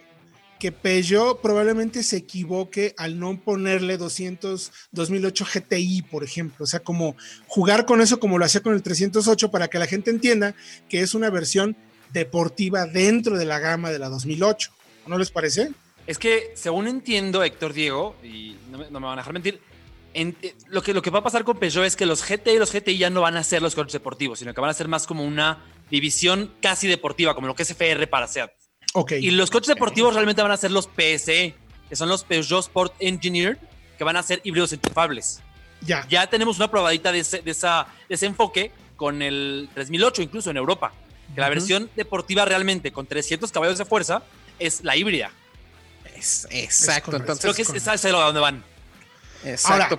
[0.60, 6.78] que Peugeot probablemente se equivoque al no ponerle 200 2008 GTI, por ejemplo, o sea,
[6.78, 7.16] como
[7.48, 10.54] jugar con eso como lo hacía con el 308 para que la gente entienda
[10.88, 11.76] que es una versión
[12.12, 14.70] deportiva dentro de la gama de la 2008.
[15.08, 15.72] ¿No les parece?
[16.06, 19.60] Es que, según entiendo, Héctor Diego, y no me, no me van a dejar mentir,
[20.14, 22.54] en- eh, lo, que, lo que va a pasar con Peugeot es que los GT
[22.54, 24.74] y los GTI ya no van a ser los coches deportivos, sino que van a
[24.74, 28.50] ser más como una división casi deportiva, como lo que es FR para SEAT.
[28.94, 29.12] Ok.
[29.12, 31.54] Y los coches deportivos realmente van a ser los PSE,
[31.88, 33.58] que son los Peugeot Sport Engineer,
[33.98, 35.40] que van a ser híbridos enchufables.
[35.80, 36.06] Ya.
[36.08, 40.50] Ya tenemos una probadita de ese, de esa, de ese enfoque con el 3008, incluso
[40.50, 40.92] en Europa.
[41.34, 44.22] Que la versión deportiva realmente con 300 caballos de fuerza
[44.58, 45.30] es la híbrida.
[46.14, 47.32] Es, exacto, correcto.
[47.32, 47.42] entonces.
[47.42, 48.62] Creo que es, es hacia donde van.
[49.44, 49.98] Exacto.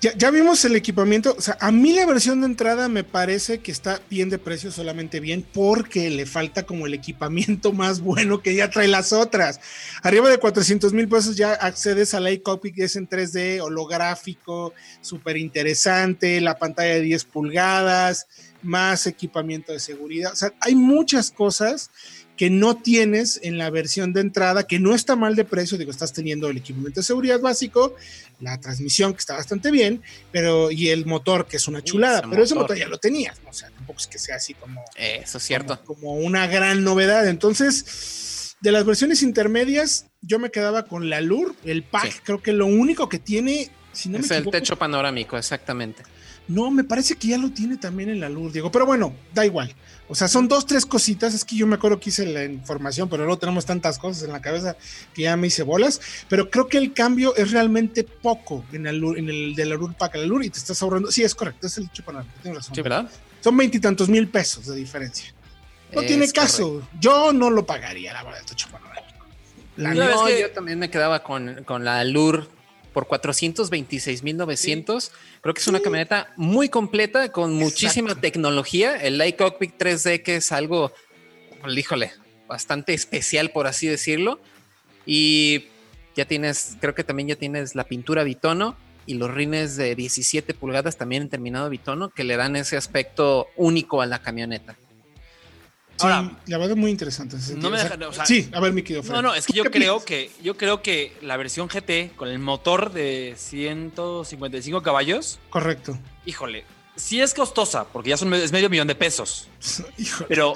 [0.00, 1.34] Ya, ya vimos el equipamiento.
[1.38, 4.70] O sea, a mí la versión de entrada me parece que está bien de precio,
[4.70, 9.60] solamente bien, porque le falta como el equipamiento más bueno que ya trae las otras.
[10.02, 14.74] Arriba de 400 mil pesos ya accedes a la iCockpit, que es en 3D, holográfico,
[15.00, 18.26] súper interesante, la pantalla de 10 pulgadas,
[18.60, 20.32] más equipamiento de seguridad.
[20.32, 21.90] O sea, hay muchas cosas
[22.36, 25.90] que no tienes en la versión de entrada, que no está mal de precio, digo,
[25.92, 27.94] estás teniendo el equipamiento de seguridad básico,
[28.40, 32.28] la transmisión que está bastante bien, pero y el motor que es una chulada, ese
[32.28, 32.76] pero ese motor.
[32.76, 35.78] ya lo tenías, o sea, tampoco es que sea así como, Eso es cierto.
[35.84, 37.28] como, como una gran novedad.
[37.28, 42.18] Entonces, de las versiones intermedias, yo me quedaba con la Lure, el pack, Sí.
[42.24, 46.02] creo que lo único que tiene, si no me es el techo panorámico, exactamente.
[46.48, 49.44] No, me parece que ya lo tiene también en la Lure, Diego, pero bueno, da
[49.46, 49.74] igual.
[50.06, 51.32] O sea, son dos, tres cositas.
[51.32, 54.32] Es que yo me acuerdo que hice la información, pero luego tenemos tantas cosas en
[54.32, 54.76] la cabeza
[55.14, 55.98] que ya me hice bolas.
[56.28, 59.94] Pero creo que el cambio es realmente poco en el, en el de la Lure
[59.98, 61.10] Pack a la Lure y te estás ahorrando.
[61.10, 62.74] Sí, es correcto, es el hecho panorámico, tienes razón.
[62.74, 63.10] Sí, ¿verdad?
[63.40, 65.32] Son veintitantos mil pesos de diferencia.
[65.94, 66.86] No Es tiene caso.
[67.00, 69.24] Yo no lo pagaría, la verdad, panorámico.
[69.76, 70.14] La No, neta.
[70.16, 72.44] No, es que- yo también me quedaba con, con la Allure
[72.94, 75.10] por 426.900.
[75.42, 78.22] Creo que es una camioneta muy completa con muchísima Exacto.
[78.22, 78.96] tecnología.
[78.96, 80.90] El Light Cockpit 3D, que es algo,
[81.68, 82.12] híjole,
[82.48, 84.40] bastante especial, por así decirlo.
[85.04, 85.66] Y
[86.16, 90.54] ya tienes, creo que también ya tienes la pintura bitono y los rines de 17
[90.54, 94.76] pulgadas también en terminado bitono que le dan ese aspecto único a la camioneta.
[95.96, 97.36] Sí, Ahora- la verdad, muy interesante.
[97.56, 99.14] No me dejan- o sea, sí, a ver, mi querido Fred.
[99.14, 100.04] No, no, es que ¿Tú yo creo piensas?
[100.04, 105.96] que yo creo que la versión GT con el motor de 155 caballos, Correcto.
[106.26, 106.64] híjole,
[106.96, 109.48] sí es costosa porque ya son es medio millón de pesos,
[109.98, 110.26] Híjole.
[110.28, 110.54] pero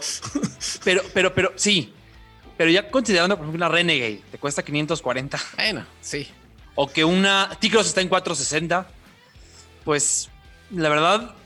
[0.85, 1.93] pero pero pero sí.
[2.57, 6.27] Pero ya considerando por ejemplo una Renegade te cuesta 540 Bueno, sí.
[6.75, 8.89] o que una T-Cross está en 460,
[9.85, 10.29] pues
[10.73, 11.37] la verdad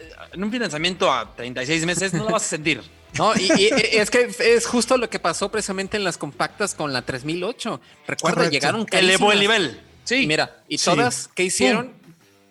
[0.00, 2.80] eh, en un financiamiento a 36 meses no la vas a sentir.
[3.18, 6.92] No, y, y es que es justo lo que pasó precisamente en las compactas con
[6.92, 7.80] la 3008.
[8.06, 8.52] Recuerda, Correcto.
[8.52, 9.60] llegaron Elevó el carísimas.
[9.60, 9.80] nivel.
[10.04, 10.14] Sí.
[10.16, 10.84] Y mira, y Sí.
[10.86, 11.92] todas que hicieron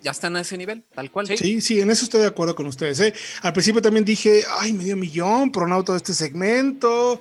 [0.04, 1.28] ya están a ese nivel, tal cual.
[1.28, 1.38] Sí.
[1.38, 3.00] Sí, sí, en eso estoy de acuerdo con ustedes.
[3.02, 3.14] ¿eh?
[3.44, 7.20] Al principio también dije, ay, medio millón por un auto de este segmento.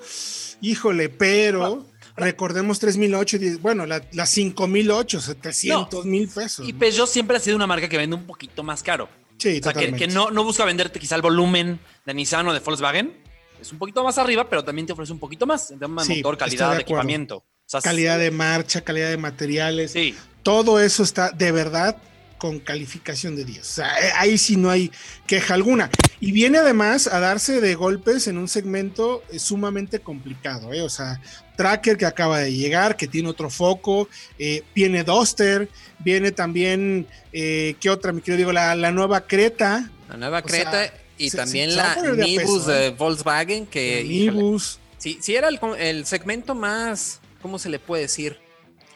[0.63, 6.69] Híjole, pero recordemos 3008, y di- bueno, la, la 5008, 700 mil pesos.
[6.69, 6.79] Y ¿no?
[6.79, 9.09] Peugeot siempre ha sido una marca que vende un poquito más caro.
[9.39, 12.61] Sí, O sea, que no, no busca venderte quizá el volumen de Nissan o de
[12.61, 13.15] Volkswagen.
[13.61, 16.07] Es un poquito más arriba, pero también te ofrece un poquito más en tema de
[16.07, 17.37] Sí, motor, calidad, de equipamiento.
[17.39, 19.93] O sea, Calidad de marcha, calidad de materiales.
[19.93, 20.15] Sí.
[20.43, 21.97] Todo eso está de verdad
[22.39, 23.61] con calificación de 10.
[23.61, 24.91] O sea, eh, ahí sí no hay
[25.27, 25.91] queja alguna.
[26.21, 30.73] Y viene además a darse de golpes en un segmento eh, sumamente complicado.
[30.73, 30.81] ¿eh?
[30.83, 31.21] O sea,
[31.57, 35.69] Tracker que acaba de llegar, que tiene otro foco, eh, viene Duster,
[35.99, 38.13] viene también, eh, ¿qué otra?
[38.13, 41.71] Me quiero digo, la, la nueva Creta, La nueva O Creta sea, y se- también
[41.71, 42.79] se- la de Nibus peso, ¿eh?
[42.81, 44.79] de Volkswagen, que Nibus.
[44.99, 48.39] sí, sí era el, el segmento más, ¿cómo se le puede decir?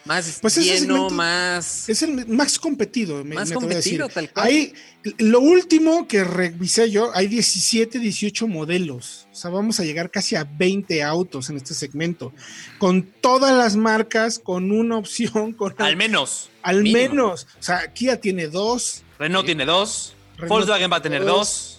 [0.07, 1.89] Más Pues lleno, segmento más.
[1.89, 3.25] Es el más competido.
[3.25, 4.47] me- Más me competido, tal cual.
[4.49, 4.75] Hay,
[5.17, 9.27] lo último que revisé yo, hay 17, 18 modelos.
[9.33, 12.35] O sea, vamos a llegar casi a 20 autos en este segmento.
[12.77, 16.51] Con todas las marcas, con una opción, con Al menos.
[16.63, 16.99] al mínimo.
[17.15, 17.47] menos.
[17.59, 19.05] O sea, Kia tiene dos.
[19.19, 20.13] Renault tiene dos.
[20.37, 21.39] Renault Volkswagen va a tener dos.
[21.39, 21.74] dos.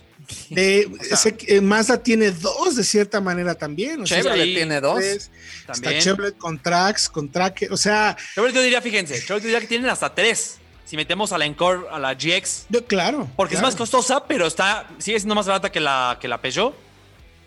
[0.49, 4.01] De- sea- sé que, eh, Mazda tiene dos de cierta manera también.
[4.01, 4.99] O Chevrolet tiene dos.
[4.99, 5.31] tres.
[5.67, 5.93] También.
[5.93, 7.71] Está Chevrolet con Trax, con Tracker.
[7.73, 10.57] O sea, Chevrolet yo diría, fíjense, Chevrolet yo diría que tienen hasta tres.
[10.85, 12.65] Si metemos a la Encore, a la GX.
[12.69, 13.27] yo- claro.
[13.35, 13.67] Porque claro.
[13.67, 16.75] es más costosa, pero está sigue siendo más barata que la, que la Peugeot.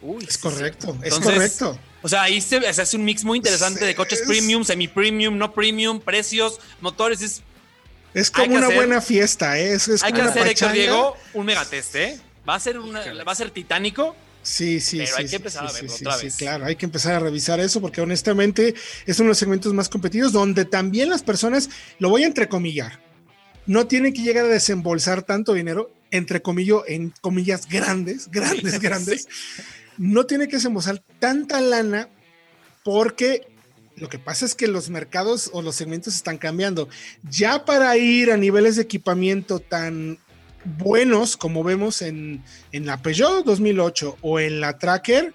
[0.00, 1.78] Uy, Es sí, correcto, es Entonces, correcto.
[2.02, 5.36] O sea, ahí se, se hace un mix muy interesante de coches Es- premium, semi-premium,
[5.36, 7.20] no premium, precios, motores.
[7.20, 7.42] Es,
[8.14, 9.72] Es como una hacer- buena fiesta, ¿eh?
[9.72, 10.72] Es, es hay como que una hacer.
[10.72, 12.20] Diego, un megatest, ¿eh?
[12.48, 14.16] Va a ser, una, va a ser titánico.
[14.42, 15.14] Sí, sí, Pero sí.
[15.18, 16.36] hay que sí, empezar a verlo sí, otra sí, vez.
[16.36, 19.88] claro, hay que empezar a revisar eso porque honestamente es uno de los segmentos más
[19.88, 23.00] competidos donde también las personas, lo voy a entrecomillar,
[23.66, 29.28] no tienen que llegar a desembolsar tanto dinero, entre comillas, en comillas grandes, grandes, grandes,
[29.98, 32.08] no tiene que desembolsar tanta lana
[32.84, 33.46] porque
[33.96, 36.88] lo que pasa es que los mercados o los segmentos están cambiando.
[37.28, 40.18] Ya para ir a niveles de equipamiento tan
[40.76, 45.34] buenos como vemos en, en la Peugeot 2008 o en la Tracker,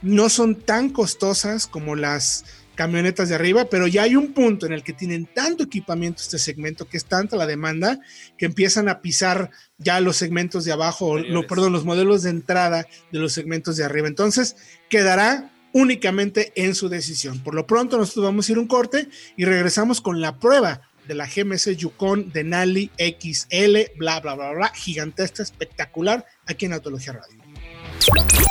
[0.03, 4.73] no son tan costosas como las camionetas de arriba, pero ya hay un punto en
[4.73, 8.01] el que tienen tanto equipamiento este segmento, que es tanta la demanda,
[8.39, 11.49] que empiezan a pisar ya los segmentos de abajo, o lo, Superiores.
[11.49, 14.09] perdón, los modelos de entrada de los segmentos de arriba.
[14.09, 14.57] Entonces,
[14.89, 17.41] quedará únicamente en su decisión.
[17.41, 21.15] Por lo pronto, nosotros vamos a ir un corte y regresamos con la prueba de
[21.15, 28.50] la GMC Yukon Denali XL, bla, bla, bla, bla, gigantesca, espectacular, aquí en Autología Radio.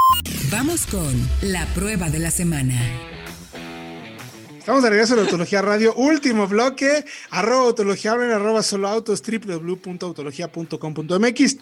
[0.52, 2.74] Vamos con la prueba de la semana.
[4.58, 11.58] Estamos de regreso en Autología Radio, último bloque, arroba autología, hablen, arroba solo autos, www.autología.com.mx,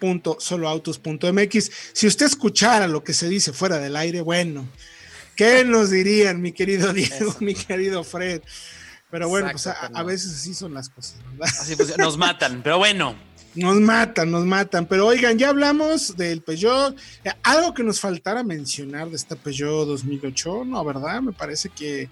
[0.00, 1.70] www.soloautos.mx.
[1.92, 4.68] Si usted escuchara lo que se dice fuera del aire, bueno,
[5.34, 8.42] ¿qué nos dirían, mi querido Diego, mi querido Fred?
[9.10, 11.48] Pero bueno, pues a, a veces así son las cosas, ¿verdad?
[11.60, 12.62] Así pues, nos matan.
[12.62, 13.16] Pero bueno,
[13.56, 14.86] Nos matan, nos matan.
[14.86, 16.96] Pero oigan, ya hablamos del Peugeot.
[17.24, 21.20] Eh, Algo que nos faltara mencionar de esta Peugeot 2008, no, ¿verdad?
[21.22, 22.08] Me parece que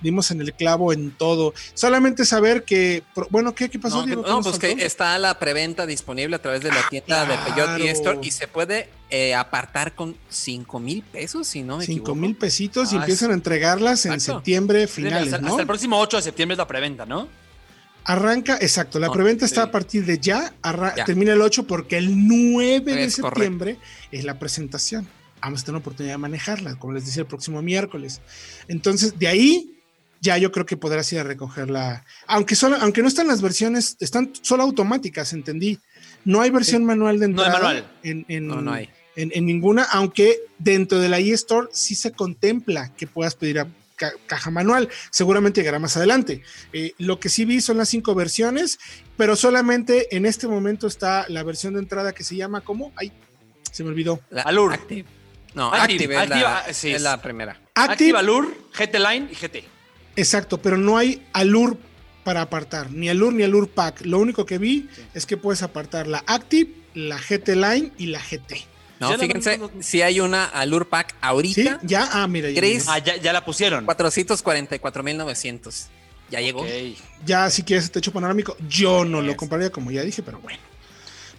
[0.00, 1.54] dimos en el clavo en todo.
[1.74, 4.00] Solamente saber que, bueno, ¿qué, qué pasó?
[4.00, 4.24] No, Diego?
[4.24, 7.54] ¿Qué no, pues que está la preventa disponible a través de la tienda de Peugeot
[7.66, 7.84] claro.
[7.84, 12.14] e-Store y se puede eh, apartar con 5 mil pesos, si no me Cinco equivoco.
[12.16, 14.38] mil pesitos y Ah, empiezan a entregarlas en Exacto.
[14.40, 15.58] septiembre hasta, finales, hasta ¿no?
[15.58, 17.28] el próximo 8 de septiembre es la preventa, ¿no?
[18.08, 19.68] Arranca, exacto, la preventa está sí.
[19.68, 20.54] a partir de ya,
[21.04, 23.28] termina el 8 porque el 9 de Es correcto.
[23.40, 23.76] septiembre
[24.10, 25.06] es la presentación.
[25.42, 28.22] Vamos a tener oportunidad de manejarla, como les decía, el próximo miércoles.
[28.66, 29.74] Entonces, de ahí
[30.22, 32.02] ya yo creo que podrás ir a recogerla.
[32.26, 35.78] Aunque, solo, aunque no están las versiones, están solo automáticas, entendí.
[36.24, 37.52] No hay versión manual de No hay entrada.
[37.74, 37.92] manual.
[38.02, 38.88] En, en- No, no hay.
[39.16, 43.68] en, en ninguna, aunque dentro de la eStore sí se contempla que puedas pedir a
[43.98, 44.88] ca- caja manual.
[45.10, 46.42] Seguramente llegará más adelante.
[46.72, 48.78] Eh, lo que sí vi son las cinco versiones,
[49.18, 52.92] pero solamente en este momento está la versión de entrada que se llama ¿cómo?
[52.96, 53.12] Ay,
[53.70, 54.20] se me olvidó.
[54.30, 54.74] La Allure.
[54.74, 55.04] Active.
[55.54, 57.52] No, Active, Active, es, la, sí, es la primera.
[57.74, 59.64] Active, Active Allure, GT Line y GT.
[60.16, 61.76] exacto, pero no hay Allure
[62.22, 64.02] para apartar, ni Allure ni Allure Pack.
[64.04, 68.20] Lo único que vi es que puedes apartar la Active, la GT Line y la
[68.20, 68.56] GT.
[69.00, 69.82] No, Ya fíjense, no, no.
[69.82, 71.16] si hay una Allure Pack ¿Sí?
[71.20, 72.84] ahorita, Ya, ah, mira, ya, mira.
[72.88, 73.84] Ah, ya, ya la pusieron.
[73.84, 75.86] 444,900.
[76.30, 76.60] Ya llegó.
[76.60, 76.68] Ok.
[77.24, 80.58] ya si quieres techo panorámico, yo no lo compraría como ya dije, pero bueno.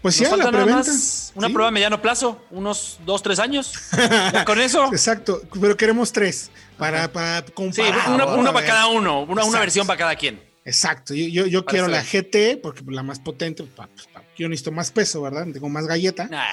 [0.01, 0.91] Pues Nos ya la preventa.
[1.35, 1.53] una ¿sí?
[1.53, 3.73] prueba a mediano plazo, unos 2, 3 años.
[4.33, 4.85] Ya con eso.
[4.93, 8.09] Exacto, pero queremos tres para, para Sí, comparar.
[8.09, 8.35] una, ¿no?
[8.35, 10.41] una A para cada uno, una, una versión para cada quien.
[10.63, 12.01] Exacto, yo, yo, yo quiero la.
[12.01, 15.45] GT porque la más potente, pa- pues, pa- yo necesito más peso, ¿verdad?
[15.51, 16.27] Tengo más galleta.
[16.29, 16.45] Nah.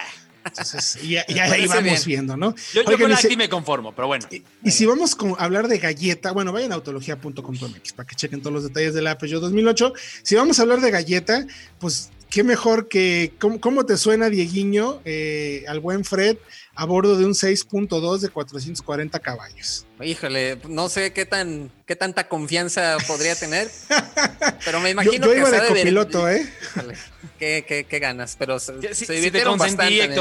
[0.46, 2.02] Entonces, y, ya- y Me ahí vamos bien.
[2.06, 2.54] viendo, ¿no?
[2.72, 4.26] Yo, yo Oigan, con la Active me conformo, pero bueno.
[4.30, 8.40] Y, y si vamos con hablar de galleta, bueno, vayan a autología.com.mx para que chequen
[8.40, 9.92] todos los detalles de la Peugeot 2008.
[10.22, 11.46] Si vamos a hablar de galleta,
[11.78, 16.36] pues, qué mejor que, ¿cómo, cómo te suena Dieguiño eh, al buen Fred
[16.74, 19.86] a bordo de un 6.2 de 440 caballos?
[20.02, 23.70] Híjole, no sé qué tan qué tanta confianza podría tener,
[24.66, 26.46] pero me imagino yo, yo que iba de copiloto, ¿eh?
[26.62, 26.94] Híjole,
[27.38, 30.14] qué, qué- qué ganas, pero se, Sí, se sí te consentí, bastante.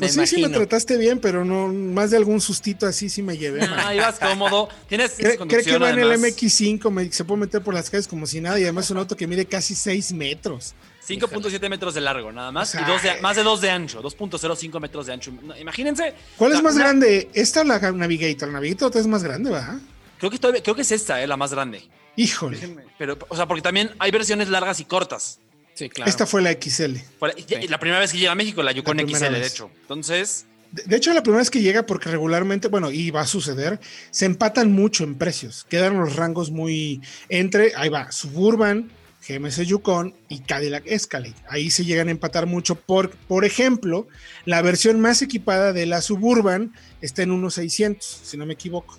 [0.00, 0.58] Me Pues sí, sí me imagino.
[0.60, 3.60] trataste bien, pero no, más de algún sustito así sí me llevé.
[3.70, 4.68] Ah, ibas cómodo.
[4.88, 6.32] Tienes Cree, cree que va en el además.
[6.36, 8.96] MX5, me- se puede meter por las calles como si nada y además es un
[8.98, 10.74] auto que mide casi 6 metros.
[11.06, 12.68] 5.7 metros de largo, nada más.
[12.70, 14.00] O sea, y dos de- más de 2 de ancho.
[14.02, 15.32] 2.05 metros de ancho.
[15.42, 16.14] No, imagínense.
[16.36, 17.28] ¿Cuál es más una- grande?
[17.34, 18.48] ¿Esta o la Navigator?
[18.48, 19.78] La Navigator es más grande, ¿va?
[20.18, 21.82] Creo que, todavía- creo que es esta, eh, la más grande.
[22.16, 22.58] Híjole,
[22.98, 25.40] Pero, o sea, porque también hay versiones largas y cortas.
[25.80, 26.10] Sí, claro.
[26.10, 26.96] esta fue la XL.
[27.62, 29.70] Y La primera vez que llega a México, la Yukon La XL, de hecho.
[29.80, 33.26] Entonces, De, de hecho, la primera vez que llega, porque regularmente, bueno, y va a
[33.26, 35.64] suceder, se empatan mucho en precios.
[35.70, 37.00] Quedan los rangos muy
[37.30, 38.90] entre, ahí va, Suburban,
[39.26, 41.34] GMC Yukon y Cadillac Escalade.
[41.48, 42.74] Ahí se llegan a empatar mucho.
[42.74, 44.06] Por, por ejemplo,
[44.44, 48.98] la versión más equipada de la Suburban está en unos 600, si no me equivoco.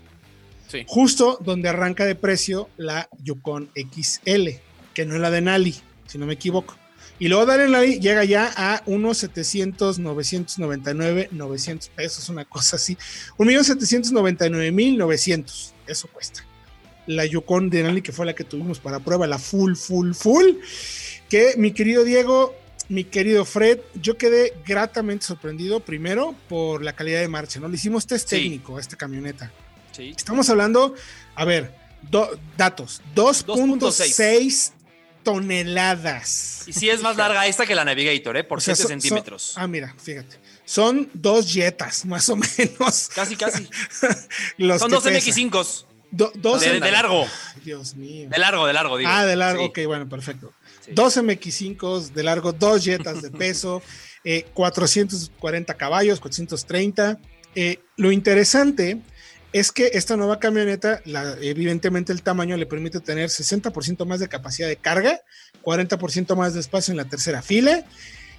[0.68, 0.84] Sí.
[0.88, 4.50] Justo donde arranca de precio la Yukon XL,
[4.96, 5.76] que no es la de Nali,
[6.12, 6.76] si no me equivoco.
[7.20, 12.98] Y luego Dale Nali llega ya a unos 700, 999, 900 pesos, una cosa así.
[13.38, 16.44] 1.799.900, eso cuesta.
[17.08, 20.46] La Yukon de Nali, que fue la que tuvimos para prueba, la full, full, full.
[21.30, 22.56] Que mi querido Diego,
[22.90, 27.68] mi querido Fred, yo quedé gratamente sorprendido, primero, por la calidad de marcha, ¿no?
[27.68, 28.36] Le hicimos test Sí.
[28.38, 29.52] técnico a esta camioneta.
[29.92, 30.14] sí.
[30.16, 30.96] Estamos hablando,
[31.36, 31.74] a ver,
[32.10, 34.74] do- datos, 2.6
[35.24, 36.64] toneladas.
[36.68, 38.44] Y sí es más larga esta que la Navigator, ¿eh?
[38.44, 39.42] Por O sea, 7 son- centímetros.
[39.44, 40.38] son- ah, mira, fíjate.
[40.66, 43.10] Son dos jetas, más o menos.
[43.14, 43.68] Casi, casi.
[44.58, 45.22] Los Son dos pesan.
[45.50, 45.86] MX5s.
[46.12, 47.24] Do- dos De, largo.
[47.56, 48.30] Ay, Dios mío.
[48.30, 49.10] De largo, de largo, digo.
[49.10, 49.70] ah, de largo, Sí.
[49.70, 50.52] ok, bueno, perfecto.
[50.86, 50.92] Sí.
[50.94, 53.82] Dos MX5 de largo, dos jetas de peso,
[54.26, 57.18] eh, 440 caballos, 430.
[57.56, 59.02] Eh, lo interesante
[59.54, 64.28] es que esta nueva camioneta, la- evidentemente el tamaño le permite tener 60% más de
[64.30, 65.22] capacidad de carga,
[65.64, 67.84] 40% más de espacio en la tercera fila,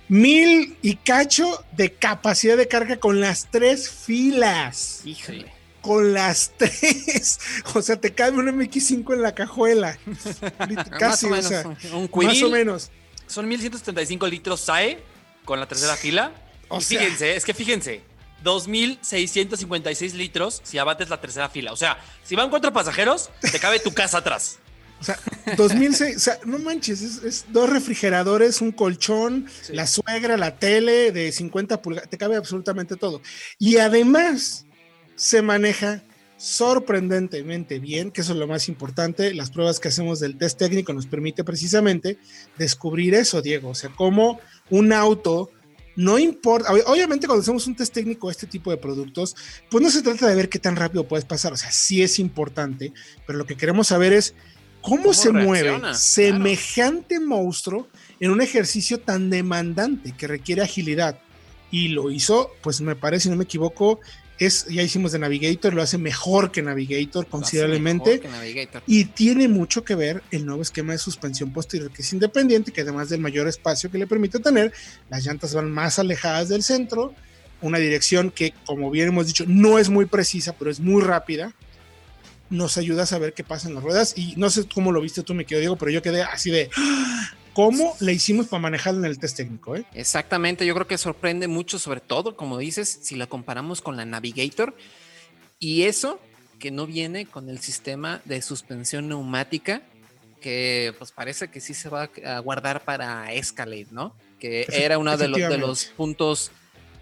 [0.08, 5.00] mil y cacho de capacidad de carga con las tres filas.
[5.04, 5.46] Híjole.
[5.80, 7.40] Con las tres.
[7.74, 9.98] O sea, te cabe un MX5 en la cajuela.
[10.98, 12.44] Casi, más o o sea, menos, un más Quill.
[12.44, 12.90] o menos.
[13.26, 14.98] Son 1175 litros SAE
[15.44, 16.32] con la tercera fila.
[16.68, 18.00] O y sea- fíjense, es que fíjense,
[18.42, 21.72] 2656 litros si abates la tercera fila.
[21.72, 24.58] O sea, si van cuatro pasajeros, te cabe tu casa atrás.
[25.00, 25.18] O sea,
[25.56, 29.72] 2006, o sea, no manches, es, es dos refrigeradores, un colchón, Sí.
[29.72, 33.20] la suegra, la tele de 50 pulgadas, te cabe absolutamente todo.
[33.58, 34.64] Y además
[35.16, 36.02] se maneja
[36.36, 39.34] sorprendentemente bien, que eso es lo más importante.
[39.34, 42.18] Las pruebas que hacemos del test técnico nos permite precisamente
[42.56, 43.70] descubrir eso, Diego.
[43.70, 44.40] O sea, cómo
[44.70, 45.50] un auto
[45.96, 49.36] no importa, ob- obviamente cuando hacemos un test técnico de este tipo de productos,
[49.70, 52.18] pues no se trata de ver qué tan rápido puedes pasar, o sea, sí es
[52.18, 52.92] importante,
[53.26, 54.34] pero lo que queremos saber es
[54.80, 57.88] cómo, ¿Cómo se mueve semejante monstruo
[58.20, 61.18] en un ejercicio tan demandante que requiere agilidad.
[61.70, 63.98] Y lo hizo, pues me parece, si no me equivoco,
[64.44, 68.20] es, ya hicimos de Navigator, lo hace mejor que Navigator considerablemente.
[68.20, 68.82] que Navigator.
[68.86, 72.82] Y tiene mucho que ver el nuevo esquema de suspensión posterior, que es independiente, que
[72.82, 74.72] además del mayor espacio que le permite tener,
[75.10, 77.14] las llantas van más alejadas del centro,
[77.60, 81.52] una dirección que, como bien hemos dicho, no es muy precisa, pero es muy rápida.
[82.50, 84.14] Nos ayuda a saber qué pasa en las ruedas.
[84.16, 86.68] Y no sé cómo lo viste tú, me quedo Diego, pero yo quedé así de
[86.76, 87.30] ¡ah!
[87.52, 89.84] Cómo le hicimos para manejarlo en el test técnico, ¿eh?
[89.94, 94.04] Exactamente, yo creo que sorprende mucho, sobre todo, como dices, si la comparamos con la
[94.04, 94.74] Navigator.
[95.58, 96.18] Y eso
[96.58, 99.82] que no viene con el sistema de suspensión neumática,
[100.40, 104.14] que pues parece que sí se va a guardar para Escalade, ¿no?
[104.38, 106.50] Que era uno de los, de los puntos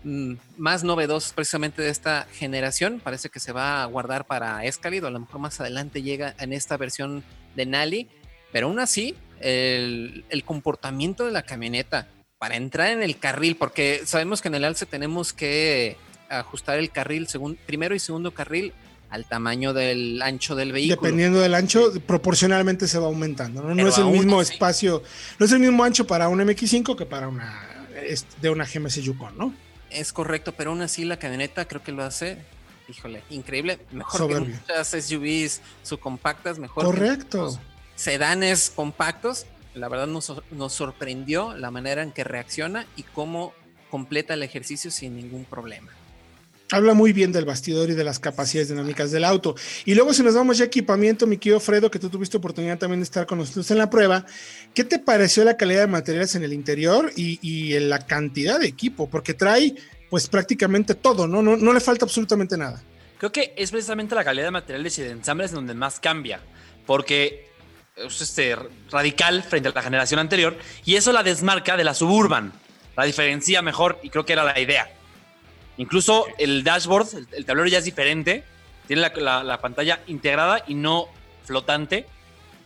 [0.04, 3.00] mm, más novedosos precisamente de esta generación.
[3.04, 6.34] Parece que se va a guardar para Escalade, o a lo mejor más adelante llega
[6.38, 7.24] en esta versión
[7.54, 8.08] de Nali,
[8.52, 14.02] pero aún así, el, el comportamiento de la camioneta para entrar en el carril, porque
[14.06, 15.96] sabemos que en el alce tenemos que
[16.28, 18.72] ajustar el carril, segun- primero y segundo carril,
[19.10, 21.00] al tamaño del ancho del vehículo.
[21.02, 23.60] Dependiendo del ancho, proporcionalmente se va aumentando.
[23.62, 25.02] No, No es el mismo así- espacio,
[25.38, 27.66] no es el mismo ancho para un MX5 que para una
[28.40, 29.52] de una GMC Yukon, ¿no?
[29.90, 32.38] Es correcto, pero aún así la camioneta creo que lo hace,
[32.88, 33.80] híjole, increíble.
[33.90, 37.38] Mejor que muchas SUVs subcompactas, mejor que Correcto.
[37.46, 37.60] muchos
[38.00, 39.46] sedanes compactos.
[39.74, 43.52] La verdad nos, sor- nos sorprendió la manera en que reacciona y cómo
[43.90, 45.92] completa el ejercicio sin ningún problema.
[46.72, 49.56] Habla muy bien del bastidor y de las capacidades dinámicas del auto.
[49.84, 52.78] Y luego si nos vamos ya a equipamiento, mi querido Fredo, que tú tuviste oportunidad
[52.78, 54.24] también de estar con nosotros en la prueba,
[54.72, 58.60] ¿qué te pareció la calidad de materiales en el interior y, y en la cantidad
[58.60, 59.10] de equipo?
[59.10, 59.74] Porque trae
[60.08, 61.42] pues prácticamente todo, ¿no?
[61.42, 62.82] No, no le falta absolutamente nada.
[63.18, 66.40] Creo que es precisamente la calidad de materiales y de ensambles donde más cambia,
[66.86, 67.49] porque
[68.04, 68.56] este,
[68.90, 72.52] radical frente a la generación anterior y eso la desmarca de la Suburban,
[72.96, 74.90] la diferencia mejor y creo que era la idea.
[75.76, 78.44] Incluso el dashboard, el, tablero ya es diferente,
[78.86, 81.08] tiene la, pantalla integrada y no
[81.44, 82.06] flotante,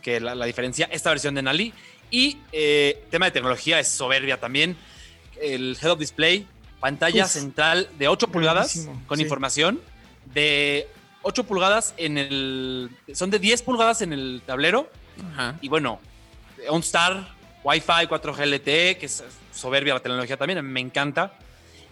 [0.01, 1.73] que la, la diferencia esta versión de Nali.
[2.11, 4.77] Y eh, tema de tecnología es soberbia también.
[5.41, 6.47] El head-up display
[6.79, 9.81] pantalla central de 8 pulgadas con información,
[10.33, 10.87] de
[11.23, 12.91] 8 pulgadas en el...
[13.13, 14.89] Son de 10 pulgadas en el tablero.
[15.61, 15.99] Y bueno,
[16.69, 21.37] OnStar, Wi-Fi 4G LTE, que es soberbia la tecnología también, me encanta.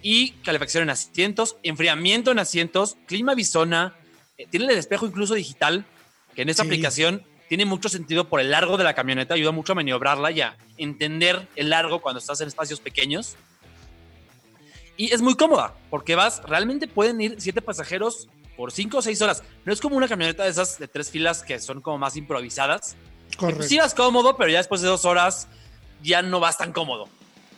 [0.01, 3.95] Y calefacción en asientos, enfriamiento en asientos, clima bisona,
[4.38, 5.86] eh, tiene el espejo incluso digital,
[6.36, 9.74] que en esta aplicación tiene mucho sentido por el largo de la camioneta, ayuda mucho
[9.74, 13.36] a maniobrarla y a entender el largo cuando estás en espacios pequeños.
[14.97, 19.21] Y es muy cómoda, porque vas, realmente pueden ir siete pasajeros por cinco o seis
[19.21, 19.43] horas.
[19.65, 22.95] No es como una camioneta de esas de tres filas que son como más improvisadas.
[23.38, 23.63] Correcto.
[23.63, 25.47] Sí vas cómodo, pero ya después de dos horas
[26.01, 27.07] ya no vas tan cómodo.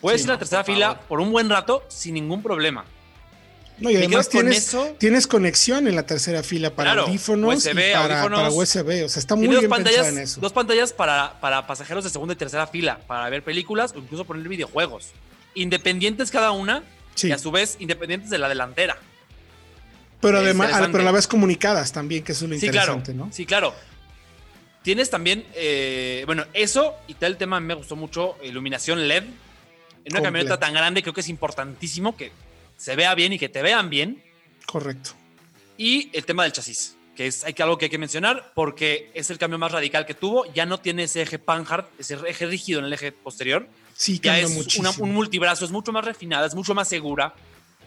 [0.01, 2.86] Puedes ir a la tercera fila por un buen rato sin ningún problema.
[3.78, 9.03] No, y además tienes, tienes conexión en la tercera fila para audífonos y para, USB.
[9.03, 10.39] O sea, está muy bien pantallas, en eso.
[10.39, 14.24] Dos pantallas para, para pasajeros de segunda y tercera fila, para ver películas o incluso
[14.24, 15.11] poner videojuegos.
[15.55, 16.84] Independientes cada una,
[17.22, 18.97] y a su vez independientes de la delantera.
[20.22, 23.26] Pero además, pero a la vez comunicadas también, que eso es lo sí, interesante, claro,
[23.26, 23.34] ¿no?
[23.34, 23.74] Sí, claro.
[24.86, 29.24] Tienes también, eh, bueno, eso y tal el tema me gustó mucho, iluminación LED.
[29.24, 32.32] En una camioneta tan grande creo que es importantísimo que
[32.78, 34.24] se vea bien y que te vean bien.
[34.68, 35.14] Correcto.
[35.76, 39.10] Y el tema del chasis, que es hay que, algo que hay que mencionar porque
[39.16, 40.46] es el cambio más radical que tuvo.
[40.54, 44.38] Ya no tiene ese eje panhard, ese eje rígido en el eje posterior, Sí, ya
[44.38, 47.34] es un multibrazo, es mucho más refinada, es mucho más segura.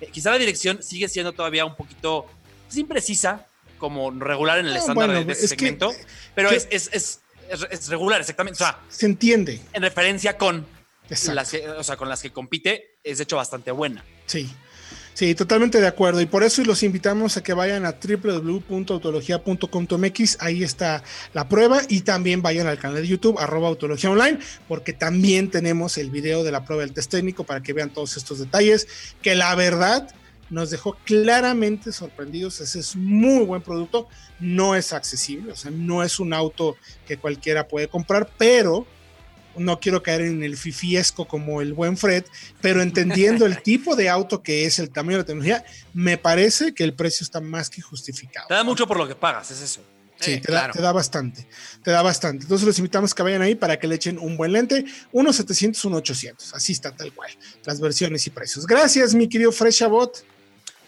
[0.01, 2.27] Eh, quizá la dirección sigue siendo todavía un poquito
[2.67, 3.47] pues, imprecisa,
[3.79, 5.93] como regular en el estándar de, ese segmento,
[6.35, 8.63] pero es, es, es, regular, exactamente.
[8.63, 9.61] O sea, se entiende.
[9.73, 10.67] En referencia con
[11.09, 14.05] las, o sea, con las que compite, es de hecho bastante buena.
[14.27, 14.51] Sí.
[15.19, 16.21] Sí, totalmente de acuerdo.
[16.21, 20.37] Y por eso los invitamos a que vayan a www.autologia.com.mx.
[20.39, 21.03] Ahí está
[21.35, 21.81] la prueba.
[21.89, 26.45] Y también vayan al canal de YouTube, arroba autología online, porque también tenemos el video
[26.45, 28.87] de la prueba del test técnico para que vean todos estos detalles.
[29.21, 30.09] Que la verdad
[30.51, 32.61] nos dejó claramente sorprendidos.
[32.61, 34.09] Ese es muy buen producto.
[34.41, 36.77] No es accesible, o sea, no es un auto
[37.07, 38.87] que cualquiera puede comprar, pero
[39.57, 42.25] no quiero caer en el fifiesco como el buen Fred,
[42.61, 46.75] pero entendiendo el tipo de auto que es, el tamaño de la tecnología, me parece
[46.75, 48.47] que el precio está más que justificado.
[48.49, 49.83] Te da mucho por lo que pagas, es eso.
[50.21, 51.47] Sí, eh, te, da, bastante,
[51.85, 52.43] te da bastante.
[52.43, 55.37] Entonces los invitamos a que vayan ahí para que le echen un buen lente, unos
[55.37, 57.31] 700, unos 800, así está tal cual,
[57.65, 58.67] las versiones y precios.
[58.67, 60.25] Gracias, mi querido Freshabot.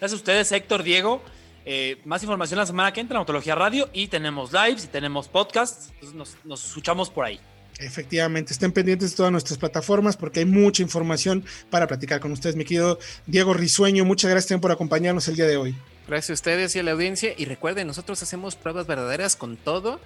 [0.01, 1.21] Gracias a ustedes, Héctor, Diego.
[1.63, 5.27] Eh, más información la semana que entra en Autología Radio y tenemos lives y tenemos
[5.27, 7.39] podcasts, entonces nos escuchamos por ahí.
[7.77, 12.55] Efectivamente, estén pendientes de todas nuestras plataformas porque hay mucha información para platicar con ustedes,
[12.55, 12.97] mi querido
[13.27, 14.03] Diego Risueño.
[14.03, 15.75] Muchas gracias por acompañarnos el día de hoy.
[16.07, 17.35] Gracias a ustedes y a la audiencia.
[17.37, 19.99] Y recuerden, nosotros hacemos pruebas verdaderas con todo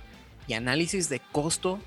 [0.46, 1.80] y análisis de costo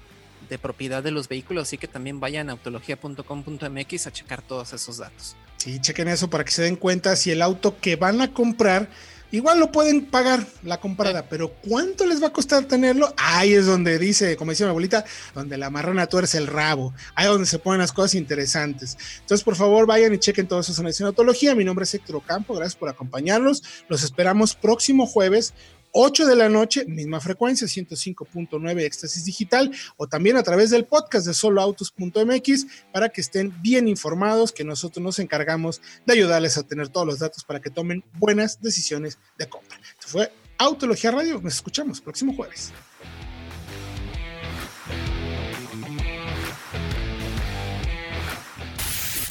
[0.49, 4.97] de propiedad de los vehículos, así que también vayan a autología.com.mx a checar todos esos
[4.97, 5.37] datos.
[5.69, 8.89] Sí, chequen eso para que se den cuenta si el auto que van a comprar
[9.31, 13.13] Igual lo pueden pagar la comprada, pero ¿cuánto les va a costar tenerlo?
[13.19, 15.05] Ahí es donde dice, como decía mi abuelita,
[15.35, 16.95] donde la marrana tuerce el rabo.
[17.15, 18.97] Ahí es donde se ponen las cosas interesantes.
[19.21, 22.55] Entonces, por favor, vayan y chequen todo eso en la Mi nombre es Héctor Ocampo.
[22.55, 23.63] Gracias por acompañarnos.
[23.91, 25.53] Los esperamos próximo jueves
[25.93, 31.27] 8 de la noche, misma frecuencia, 105.9 Éxtasis Digital, o también a través del podcast
[31.27, 36.89] de soloautos.mx para que estén bien informados, que nosotros nos encargamos de ayudarles a tener
[36.89, 39.79] todos los datos para que tomen buenas decisiones de compra.
[39.99, 42.73] Esto fue Autología Radio, nos escuchamos próximo jueves.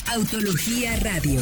[0.10, 1.42] Autología Radio.